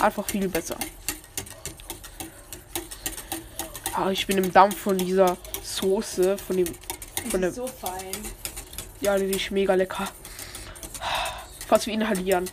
Einfach 0.00 0.26
viel 0.26 0.48
besser. 0.48 0.76
Ah, 3.94 4.10
ich 4.10 4.26
bin 4.26 4.38
im 4.38 4.52
Dampf 4.52 4.78
von 4.78 4.96
dieser 4.96 5.36
Soße, 5.62 6.38
von 6.38 6.56
dem, 6.56 6.66
von 7.30 7.40
der, 7.40 7.50
ist 7.50 7.56
so 7.56 7.66
fein. 7.66 8.12
ja, 9.00 9.18
die 9.18 9.24
ist 9.24 9.50
mega 9.50 9.74
lecker. 9.74 10.08
Fast 11.66 11.86
wie 11.86 11.92
inhalieren. 11.92 12.48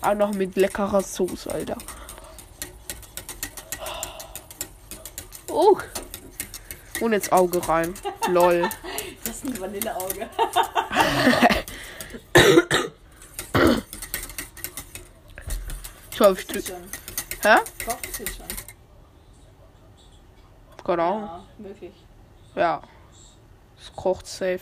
Auch 0.00 0.14
noch 0.14 0.32
mit 0.32 0.56
leckerer 0.56 1.00
Soße, 1.00 1.50
Alter. 1.50 1.78
Oh. 5.48 5.78
Und 7.00 7.12
ins 7.12 7.30
Auge 7.30 7.66
rein. 7.66 7.94
Lol. 8.28 8.68
Ist 9.42 9.54
ein 9.54 9.60
Vanilleauge. 9.60 10.28
Ich 16.12 16.20
hoffe, 16.20 16.40
ich 16.42 16.50
Ist 16.54 16.68
drück. 16.68 16.76
schon. 16.76 16.82
Hä? 17.42 17.58
Kocht 17.84 18.20
ist 18.20 18.36
schon. 18.36 18.46
Ahnung. 21.00 21.22
Ja, 21.22 21.44
möglich. 21.58 21.94
Ja. 22.54 22.82
Es 23.80 23.92
kocht 23.94 24.26
safe. 24.26 24.60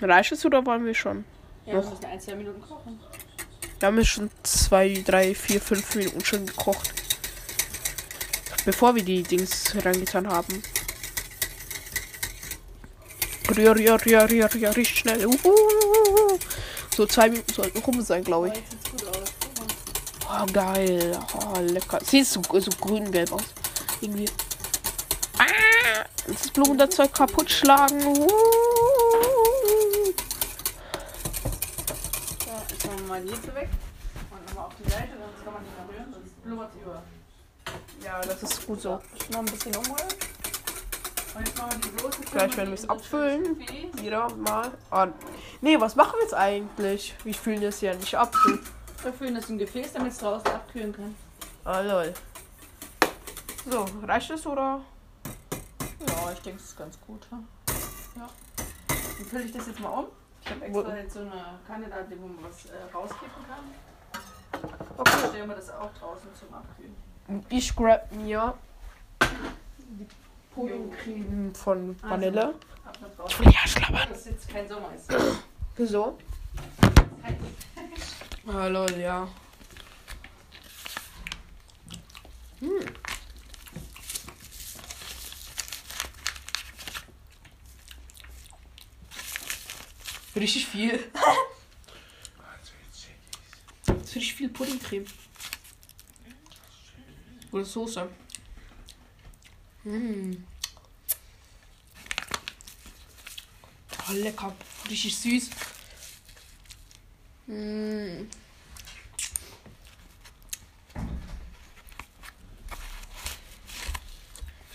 Reicht 0.00 0.32
es 0.32 0.44
oder 0.44 0.64
wollen 0.66 0.84
wir 0.84 0.94
schon? 0.94 1.24
Ja, 1.66 1.74
Noch. 1.74 1.84
wir 1.84 1.90
müssen 1.90 2.04
ein, 2.04 2.20
zwei 2.20 2.34
Minuten 2.34 2.60
kochen. 2.60 3.00
Wir 3.78 3.86
haben 3.86 3.98
jetzt 3.98 4.08
schon 4.08 4.30
zwei, 4.42 5.02
drei, 5.04 5.34
vier, 5.34 5.60
fünf 5.60 5.94
Minuten 5.94 6.24
schon 6.24 6.46
gekocht. 6.46 6.92
Bevor 8.64 8.94
wir 8.94 9.02
die 9.04 9.22
Dings 9.22 9.74
reingetan 9.84 10.28
haben. 10.28 10.62
Rühr, 13.56 13.74
rühr, 13.74 13.98
rühr, 14.04 14.30
rühr, 14.30 14.54
rühr, 14.54 14.76
richtig 14.76 14.98
schnell. 14.98 15.26
Uhu. 15.26 16.38
So 16.94 17.06
zwei 17.06 17.30
Minuten 17.30 17.52
sollten 17.52 17.78
rum 17.78 18.02
sein, 18.02 18.22
glaube 18.22 18.48
ich. 18.48 18.62
Oh, 20.28 20.46
geil. 20.52 21.18
Oh, 21.34 21.58
lecker. 21.60 21.98
Sieht 22.04 22.26
so, 22.26 22.42
so 22.42 22.70
grün-gelb 22.80 23.32
aus. 23.32 23.44
Irgendwie. 24.00 24.28
Ah, 25.38 26.04
das 26.26 26.50
Blumenzeug 26.50 27.14
kaputt 27.14 27.50
schlagen. 27.50 28.04
Uh. 28.04 28.28
So, 32.82 32.90
mal 33.08 33.22
die 33.22 33.30
jetzt 33.30 33.54
weg. 33.54 33.68
Und 34.30 34.46
nochmal 34.46 34.66
auf 34.66 34.72
die 34.78 34.90
Seite, 34.90 35.08
sonst 35.18 35.44
kann 35.44 35.54
man 35.54 35.62
nicht 35.62 35.74
mehr 35.76 35.88
rühren, 35.88 36.12
sonst 36.12 36.44
blubbert 36.44 36.70
es 36.74 36.82
über. 36.82 37.02
Ja, 38.04 38.20
das 38.20 38.42
ist 38.42 38.66
gut 38.66 38.82
so. 38.82 39.00
Noch 39.30 39.38
ein 39.38 39.44
bisschen 39.46 39.74
umrühren. 39.76 40.08
Gleich 42.32 42.56
werden 42.56 42.68
wir 42.68 42.74
es 42.74 42.88
abfüllen. 42.88 43.58
Wieder 44.00 44.28
mal. 44.34 44.70
Ah, 44.90 45.08
nee, 45.60 45.78
was 45.80 45.96
machen 45.96 46.14
wir 46.16 46.22
jetzt 46.22 46.34
eigentlich? 46.34 47.14
Wir 47.24 47.34
füllen 47.34 47.60
das 47.60 47.80
ja 47.80 47.94
nicht 47.94 48.14
ab. 48.14 48.34
Wir 49.02 49.12
füllen 49.12 49.34
das 49.34 49.48
im 49.48 49.58
Gefäß, 49.58 49.92
damit 49.92 50.12
es 50.12 50.18
draußen 50.18 50.46
abkühlen 50.48 50.92
kann. 50.92 51.14
Ah, 51.64 51.80
lol. 51.80 52.12
So, 53.70 53.86
reicht 54.06 54.30
es 54.30 54.46
oder? 54.46 54.80
Ja, 56.06 56.32
ich 56.32 56.40
denke, 56.40 56.60
es 56.60 56.66
ist 56.66 56.78
ganz 56.78 56.98
gut. 57.06 57.26
Ja. 57.30 58.28
Dann 58.88 59.26
fülle 59.26 59.44
ich 59.44 59.52
das 59.52 59.66
jetzt 59.66 59.80
mal 59.80 59.90
um. 59.90 60.06
Ich 60.42 60.50
habe 60.50 60.64
extra 60.64 60.96
jetzt 60.96 61.14
so 61.14 61.20
eine 61.20 61.58
Kanne 61.66 61.88
da, 61.88 61.96
wo 62.18 62.26
man 62.26 62.44
was 62.44 62.66
äh, 62.66 62.92
rauskippen 62.94 63.44
kann. 63.46 64.62
Okay. 64.96 65.28
Stellen 65.28 65.48
wir 65.48 65.56
das 65.56 65.70
auch 65.70 65.92
draußen 65.94 66.28
zum 66.34 66.54
Abkühlen. 66.54 66.96
Ich 67.50 67.74
grab 67.76 68.10
mir 68.12 68.54
die 69.20 70.06
Puddingcreme 70.58 71.54
von 71.54 72.02
Vanille. 72.02 72.52
Ab 72.84 72.98
nach 73.00 73.14
draußen. 73.16 73.44
Ja, 73.44 73.64
schlabbern. 73.64 74.08
Das 74.08 74.18
ist 74.18 74.26
jetzt 74.26 74.48
kein 74.48 74.68
Sommer. 74.68 74.92
Ist 74.92 75.08
Wieso? 75.76 76.18
Ah, 78.44 78.66
lol, 78.66 78.90
ja. 78.98 79.28
Hm. 82.58 82.70
Richtig 90.34 90.66
viel. 90.66 90.98
Das 93.86 94.10
ist 94.10 94.16
richtig 94.16 94.34
viel 94.34 94.48
Puddingcreme. 94.48 95.04
Oder 97.52 97.64
Soße. 97.64 98.08
Mm. 99.88 100.44
Oh, 104.06 104.12
lecker. 104.12 104.54
Richtig 104.90 105.16
süß. 105.16 105.48
Mm. 107.46 108.28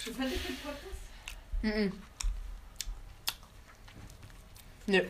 Schon 0.03 0.15
fertig 0.15 0.39
mit 0.49 0.63
Podcast? 0.63 0.81
Mhm. 1.61 1.91
Nö. 4.87 5.05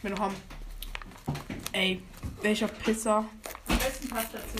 Wir 0.00 0.10
noch 0.10 0.20
haben. 0.20 0.36
Ey, 1.72 2.02
welcher 2.40 2.68
Pizza 2.68 3.28
Am 3.68 3.78
besten 3.78 4.08
passt 4.08 4.32
dazu 4.32 4.58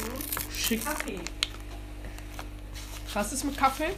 schick. 0.55 0.85
Kaffee. 0.85 1.21
Was 3.13 3.33
ist 3.33 3.43
mit 3.45 3.57
Kaffee? 3.57 3.91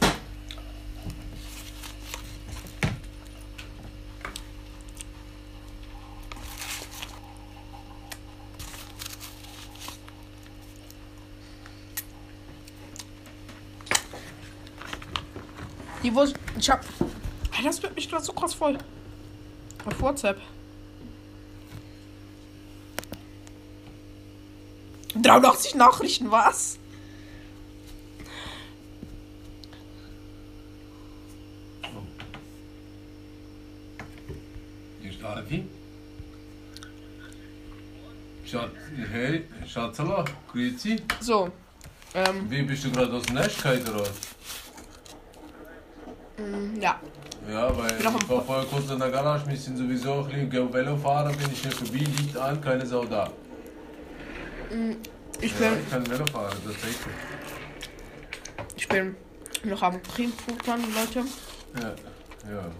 Die 16.01 16.13
Wurst. 16.13 16.35
Ich 16.57 16.69
hab. 16.69 16.83
Das 17.63 17.81
wird 17.81 17.95
mich 17.95 18.09
gerade 18.09 18.23
so 18.23 18.33
krass 18.33 18.53
voll. 18.53 18.77
Auf 19.85 20.01
WhatsApp. 20.01 20.41
83 25.15 25.75
Nachrichten, 25.75 26.31
was? 26.31 26.79
Hey, 39.11 39.45
Schatzala, 39.67 40.23
grüezi. 40.51 41.01
So. 41.19 41.49
Ähm, 42.15 42.49
Wie 42.49 42.61
bist 42.63 42.83
du 42.85 42.91
gerade 42.91 43.13
aus 43.13 43.23
dem 43.23 43.35
Nest 43.35 43.55
gefallen, 43.55 43.87
oder? 43.87 44.03
ja. 46.79 46.99
Ja, 47.49 47.77
weil 47.77 47.99
auch 48.01 48.05
am- 48.13 48.15
ich 48.17 48.29
war 48.29 48.41
vorher 48.43 48.65
kurz 48.65 48.89
in 48.89 48.99
der 48.99 49.09
Garage, 49.09 49.45
wir 49.47 49.57
sind 49.57 49.77
sowieso 49.77 50.13
ein 50.21 50.25
bisschen 50.25 50.49
gehen 50.49 50.73
Velo 50.73 50.95
fahren, 50.97 51.35
bin 51.37 51.51
ich 51.51 51.63
nicht 51.65 51.77
vorbei, 51.77 51.97
liegt 51.97 52.37
an, 52.37 52.61
keine 52.61 52.85
Sau 52.85 53.03
da. 53.05 53.29
Ich 55.41 55.51
Ja, 55.59 55.69
bin, 55.69 55.79
ich 55.83 55.89
kann 55.89 56.09
Velo 56.09 56.25
fahren, 56.27 56.55
tatsächlich. 56.63 56.95
ich 58.75 58.87
bin 58.87 59.15
noch 59.65 59.81
am 59.81 60.01
Cremefuttern, 60.03 60.81
Leute. 60.93 61.27
Ja, 61.75 61.93
ja. 62.49 62.71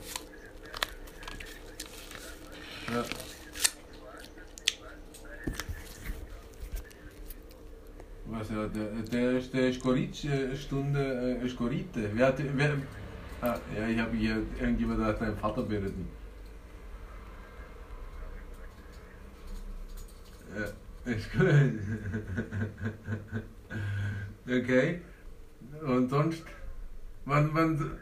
Ja. 2.93 3.03
Ja, 8.49 8.67
der, 8.67 8.85
der 9.11 9.31
ist, 9.39 9.53
der 9.53 9.71
Goritsch, 9.71 10.25
äh, 10.25 10.55
Stunde, 10.55 11.39
äh. 11.41 12.09
Wer 12.13 12.27
hat, 12.27 12.35
wer, 12.39 12.77
ah, 13.41 13.59
ja, 13.77 13.87
ich 13.87 13.99
habe 13.99 14.15
hier, 14.15 14.43
irgendjemand 14.59 15.03
hat 15.03 15.21
deinen 15.21 15.37
Vater 15.37 15.63
beritten. 15.63 16.07
Ja, 20.55 21.11
ist 21.11 21.31
gut. 21.31 21.47
okay. 24.47 25.01
Und 25.85 26.09
sonst? 26.09 26.43
Wann, 27.25 27.49
wann, 27.53 27.99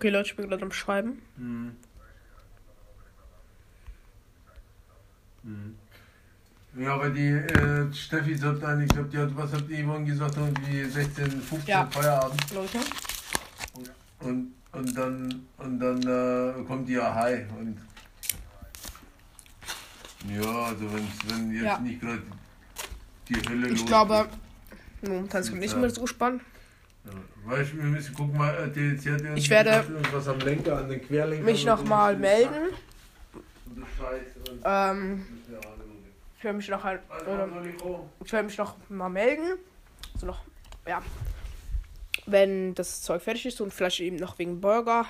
Okay, 0.00 0.08
Leute, 0.08 0.30
ich 0.30 0.36
bin 0.36 0.48
gerade 0.48 0.62
am 0.62 0.72
Schreiben. 0.72 1.20
Mhm. 1.36 1.76
Mhm. 5.42 5.79
Ja, 6.76 6.94
aber 6.94 7.10
die 7.10 7.28
äh, 7.28 7.92
Steffi 7.92 8.36
sagt 8.36 8.62
dann, 8.62 8.80
ich 8.82 8.88
glaube, 8.88 9.08
die 9.08 9.18
hat, 9.18 9.36
was 9.36 9.52
habt 9.52 9.68
ihr 9.68 9.84
vorhin 9.84 10.06
gesagt, 10.06 10.36
irgendwie 10.36 10.84
16, 10.84 11.30
15 11.42 11.60
Ja. 11.66 11.86
Feierabend. 11.90 12.54
Leute. 12.54 12.78
Und, 14.20 14.52
und 14.72 14.96
dann, 14.96 15.46
und 15.58 15.80
dann 15.80 16.02
äh, 16.02 16.62
kommt 16.64 16.88
die 16.88 16.92
ja 16.92 17.12
Hi. 17.14 17.44
Und 17.58 17.76
ja, 20.28 20.42
also 20.66 20.84
wenn, 20.92 21.08
wenn 21.26 21.52
jetzt 21.54 21.64
Ja. 21.64 21.78
nicht 21.78 22.00
gerade 22.00 22.22
die 23.28 23.48
Hölle 23.48 23.68
Ich 23.70 23.86
glaube, 23.86 24.28
momentan 25.02 25.40
ist 25.40 25.52
nicht 25.54 25.76
mehr 25.76 25.90
so 25.90 26.06
spannend. 26.06 26.42
Ja. 27.04 27.12
Weißt 27.50 27.72
du, 27.72 27.76
wir 27.78 27.84
müssen 27.84 28.14
gucken 28.14 28.36
mal, 28.36 28.54
äh, 28.54 28.70
die, 28.70 28.96
die 28.96 29.10
hat 29.10 29.22
Ich 29.36 29.48
werde 29.50 29.84
irgendwas 29.90 30.28
am 30.28 30.38
Lenker, 30.40 30.78
an 30.78 30.88
den 30.88 31.00
Querlenker. 31.02 31.44
Mich 31.44 31.64
nochmal 31.64 32.16
melden. 32.16 32.68
Und 33.66 33.80
das 33.80 33.88
Scheiß. 33.98 34.50
Und 34.50 34.60
Ähm, 34.64 35.08
müssen 35.16 35.44
wir 35.48 35.56
alle 35.58 35.76
gucken. 35.78 35.90
Ich 36.40 36.44
werde 36.44 36.56
mich 36.56 36.68
noch 36.70 36.82
soll 36.82 37.00
ich 38.24 38.32
werde 38.32 38.46
mich 38.46 38.56
noch 38.56 38.74
mal 38.88 39.10
melden. 39.10 39.58
So 40.16 40.24
noch, 40.24 40.42
ja. 40.86 41.02
Wenn 42.24 42.74
das 42.74 43.02
Zeug 43.02 43.20
fertig 43.20 43.44
ist 43.44 43.60
und 43.60 43.74
vielleicht 43.74 44.00
eben 44.00 44.16
noch 44.16 44.38
wegen 44.38 44.58
Burger. 44.58 45.04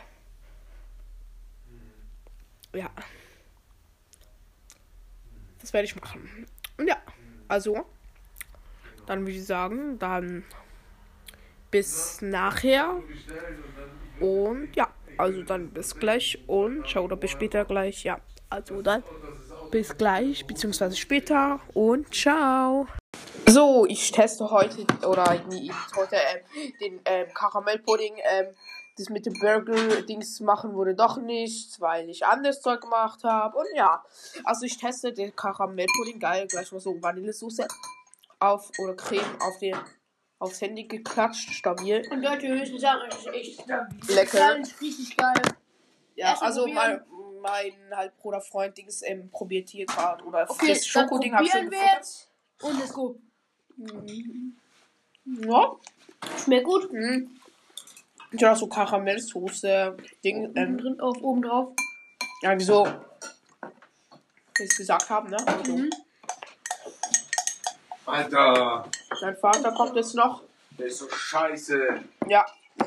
Ja. 2.74 2.90
Das 5.60 5.72
werde 5.72 5.84
ich 5.84 5.94
machen. 5.94 6.46
Und 6.76 6.88
ja, 6.88 6.96
also. 7.46 7.86
Dann 9.06 9.20
würde 9.20 9.32
ich 9.32 9.46
sagen, 9.46 10.00
dann 10.00 10.42
bis 11.70 12.22
nachher. 12.22 13.00
Und 14.18 14.74
ja, 14.74 14.92
also 15.16 15.44
dann 15.44 15.70
bis 15.70 15.94
gleich 15.94 16.42
und 16.48 16.88
ciao 16.88 17.04
oder 17.04 17.16
bis 17.16 17.30
später 17.30 17.64
gleich. 17.64 18.02
Ja, 18.02 18.20
also 18.48 18.82
dann 18.82 19.04
bis 19.70 19.96
gleich, 19.96 20.46
beziehungsweise 20.46 20.96
später 20.96 21.60
und 21.74 22.14
ciao. 22.14 22.86
So, 23.46 23.86
ich 23.86 24.12
teste 24.12 24.50
heute, 24.50 24.86
oder 25.06 25.40
ich 25.50 25.72
heute 25.96 26.16
ähm, 26.16 26.72
den 26.80 27.00
ähm, 27.04 27.26
Karamellpudding. 27.34 28.14
Ähm, 28.22 28.54
das 28.96 29.08
mit 29.08 29.24
dem 29.24 29.32
Burger-Dings 29.34 30.40
machen 30.40 30.74
wurde 30.74 30.94
doch 30.94 31.16
nichts, 31.16 31.80
weil 31.80 32.10
ich 32.10 32.26
anderes 32.26 32.60
Zeug 32.60 32.82
gemacht 32.82 33.24
habe. 33.24 33.56
Und 33.56 33.66
ja, 33.74 34.04
also 34.44 34.66
ich 34.66 34.76
teste 34.76 35.12
den 35.12 35.34
Karamellpudding. 35.34 36.18
Geil, 36.18 36.46
gleich 36.48 36.70
mal 36.70 36.80
so 36.80 37.00
Vanillesoße 37.02 37.66
auf 38.40 38.70
oder 38.78 38.94
Creme 38.94 39.40
auf 39.40 39.58
den 39.58 39.76
aufs 40.38 40.60
Handy 40.60 40.84
geklatscht, 40.84 41.50
stabil. 41.50 42.02
Und 42.10 42.22
Leute 42.22 42.48
höchsten 42.48 42.78
sagen, 42.78 43.02
es 43.10 43.18
ist 43.18 43.26
echt 43.28 43.66
Lecker. 44.08 44.38
Ganz 44.38 44.80
richtig 44.80 45.16
geil. 45.16 45.42
Ja, 46.16 46.28
Erst 46.28 46.42
mal 46.42 46.46
also 46.46 46.64
probieren. 46.64 47.00
Mein 47.40 47.72
halt 47.94 48.16
Bruder 48.18 48.40
Freund 48.40 48.76
Dings 48.76 49.02
ähm, 49.02 49.30
probiert 49.30 49.68
hier 49.70 49.86
gerade 49.86 50.24
oder 50.24 50.48
Okay, 50.50 50.66
frisst 50.66 50.94
dann 50.94 51.04
Schokoding 51.04 51.34
hab 51.34 51.42
ich 51.42 51.50
schon 51.50 51.70
wir 51.70 51.78
jetzt. 51.96 52.28
Und 52.62 52.78
let's 52.78 52.92
go. 52.92 53.16
Ja. 55.24 55.76
Schmeckt 56.44 56.64
gut. 56.66 56.92
Mhm. 56.92 57.30
Ich 58.32 58.42
hab 58.44 58.52
auch 58.54 58.58
so 58.58 58.66
Karamellsoße 58.68 59.96
Ding 60.24 60.46
Oben 60.46 60.56
ähm, 60.56 60.78
drin, 60.78 61.00
auf, 61.00 61.16
oben 61.22 61.42
drauf. 61.42 61.72
ja 62.42 62.56
wieso 62.58 62.86
wie 64.56 64.64
ich 64.64 64.76
gesagt 64.76 65.08
habe, 65.08 65.30
ne? 65.30 65.36
Also, 65.46 65.72
Mhm. 65.76 65.90
Alter, 68.06 68.88
Mein 69.22 69.36
Vater 69.36 69.72
kommt 69.72 69.94
jetzt 69.96 70.14
noch. 70.14 70.42
der 70.78 70.86
ist 70.86 70.98
so 70.98 71.08
scheiße. 71.08 72.00
Ja. 72.28 72.44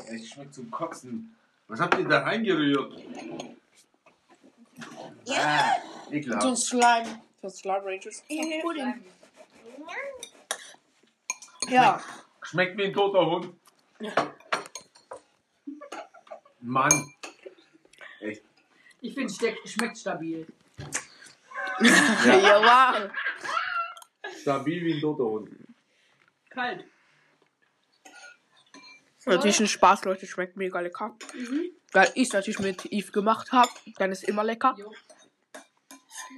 Es 0.07 0.27
schmeckt 0.29 0.53
zum 0.53 0.69
Kotzen. 0.69 1.35
Was 1.67 1.79
habt 1.79 1.97
ihr 1.97 2.07
da 2.07 2.19
reingerührt? 2.19 2.93
Ah, 5.29 5.75
So 6.39 6.49
ein. 6.49 6.55
Slime. 6.55 7.21
So 7.41 7.47
ein 7.47 7.51
Slime 7.51 7.85
Rangers. 7.85 8.23
Pudding. 8.61 9.03
Ja. 11.69 12.01
Schmeckt 12.41 12.77
wie 12.77 12.85
ein 12.85 12.93
toter 12.93 13.25
Hund. 13.25 13.55
Mann. 16.59 17.13
Echt. 18.19 18.41
Ich 19.01 19.13
finde, 19.13 19.33
es 19.63 19.71
schmeckt 19.71 19.97
stabil. 19.97 20.47
Ja. 22.25 22.37
ja. 22.37 23.09
Stabil 24.41 24.85
wie 24.85 24.93
ein 24.93 25.01
toter 25.01 25.23
Hund. 25.23 25.49
Kalt. 26.49 26.85
Natürlich 29.25 29.59
ein 29.59 29.67
Spaß, 29.67 30.05
Leute. 30.05 30.27
Schmeckt 30.27 30.55
mega 30.57 30.79
lecker. 30.79 31.15
Weil 31.93 32.11
ich 32.13 32.27
es 32.27 32.33
natürlich 32.33 32.59
mit 32.59 32.85
Eve 32.85 33.11
gemacht 33.11 33.51
habe. 33.51 33.71
Dann 33.97 34.11
ist 34.11 34.23
immer 34.23 34.43
lecker. 34.43 34.75
Jo. 34.77 34.93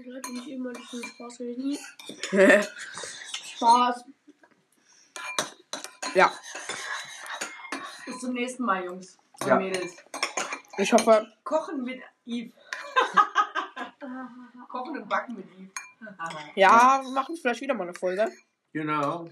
Leute, 0.03 0.33
nicht 0.33 0.47
immer 0.47 0.71
ist 0.71 1.05
Spaß, 1.07 1.39
nie. 1.39 1.79
Spaß. 3.55 4.03
ja. 6.13 6.31
Bis 8.05 8.19
zum 8.19 8.33
nächsten 8.33 8.63
Mal, 8.63 8.83
Jungs 8.85 9.17
und 9.41 9.47
Ja. 9.47 9.57
Mädels. 9.57 9.95
Ich 10.77 10.91
hoffe, 10.91 11.27
Kochen 11.43 11.83
mit 11.83 12.01
Yves. 12.25 12.53
Kochen 14.67 14.97
und 14.97 15.09
Backen 15.09 15.35
mit 15.37 15.45
Yves. 15.45 15.71
ja, 16.55 17.01
wir 17.03 17.11
machen 17.11 17.35
vielleicht 17.37 17.61
wieder 17.61 17.73
mal 17.73 17.83
eine 17.83 17.93
Folge. 17.93 18.29
Genau. 18.73 19.29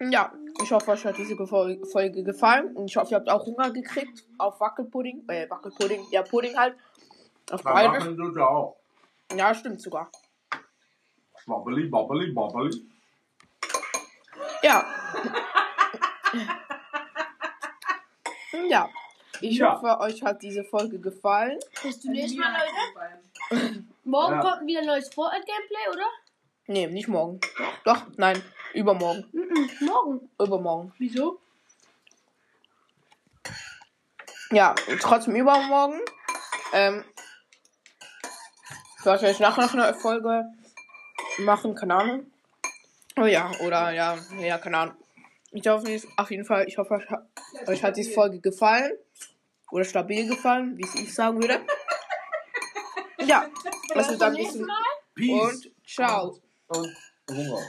Ja, 0.00 0.32
ich 0.62 0.72
hoffe, 0.72 0.90
euch 0.90 1.04
hat 1.04 1.16
diese 1.16 1.36
Folge 1.46 2.22
gefallen. 2.22 2.74
Und 2.76 2.86
ich 2.90 2.96
hoffe, 2.96 3.12
ihr 3.12 3.16
habt 3.18 3.28
auch 3.30 3.46
Hunger 3.46 3.70
gekriegt 3.70 4.26
auf 4.38 4.60
Wackelpudding. 4.60 5.24
Äh, 5.28 5.48
Wackelpudding. 5.48 6.06
Ja, 6.10 6.22
Pudding 6.22 6.56
halt. 6.56 6.76
Auf 7.50 7.62
Da 7.62 7.72
Bayerisch. 7.72 8.04
Ja, 9.34 9.54
stimmt 9.54 9.80
sogar. 9.80 10.10
Babbeli, 11.46 11.88
babbeli, 11.88 12.32
babbeli. 12.32 12.88
Ja. 14.62 14.84
ja. 18.68 18.88
Ich 19.40 19.58
Ja. 19.58 19.74
hoffe, 19.80 20.00
euch 20.00 20.22
hat 20.22 20.42
diese 20.42 20.64
Folge 20.64 20.98
gefallen. 20.98 21.58
Bis 21.82 22.00
zum 22.00 22.12
nächsten 22.12 22.40
Mal, 22.40 22.56
Leute. 23.50 23.84
Morgen 24.04 24.34
Ja. 24.34 24.40
kommt 24.40 24.66
wieder 24.66 24.80
ein 24.80 24.86
neues 24.86 25.12
Fortnite-Gameplay, 25.12 25.88
oder? 25.92 26.06
Nee, 26.68 26.86
nicht 26.88 27.06
morgen. 27.08 27.40
Doch, 27.84 28.02
nein, 28.16 28.42
übermorgen. 28.74 29.28
Mhm. 29.32 29.70
Morgen. 29.86 30.30
Übermorgen. 30.40 30.92
Wieso? 30.98 31.38
Ja, 34.50 34.74
trotzdem 35.00 35.36
übermorgen. 35.36 36.00
Ähm, 36.72 37.04
ich 39.14 39.22
werde 39.22 39.34
euch 39.34 39.40
nachher 39.40 39.62
noch 39.66 39.74
eine 39.74 39.94
Folge 39.94 40.44
machen, 41.38 41.74
keine 41.74 41.94
Ahnung. 41.94 42.26
Oh 43.18 43.24
ja, 43.24 43.50
oder 43.64 43.90
ja, 43.92 44.18
ja, 44.40 44.58
keine 44.58 44.78
Ahnung. 44.78 44.94
Ich 45.52 45.66
hoffe 45.66 45.86
nicht- 45.86 46.06
auf 46.16 46.30
jeden 46.30 46.44
Fall, 46.44 46.64
ich 46.68 46.76
hoffe, 46.76 46.94
euch 46.94 47.08
hat, 47.08 47.26
euch 47.66 47.82
hat 47.82 47.96
diese 47.96 48.10
Folge 48.12 48.40
gefallen. 48.40 48.92
Oder 49.72 49.84
stabil 49.84 50.28
gefallen, 50.28 50.76
wie 50.78 50.84
es 50.84 50.94
ich 50.94 51.12
sagen 51.14 51.40
würde. 51.40 51.58
Ja, 53.24 53.48
also 53.94 54.10
Bis 54.10 54.18
dann 54.18 54.18
zum 54.18 54.36
bis 54.36 54.38
nächsten 54.38 54.66
Mal. 54.66 54.76
Peace 55.14 55.30
und 55.56 55.72
ciao. 55.86 56.38
und 56.68 56.96
Hunger. 57.30 57.62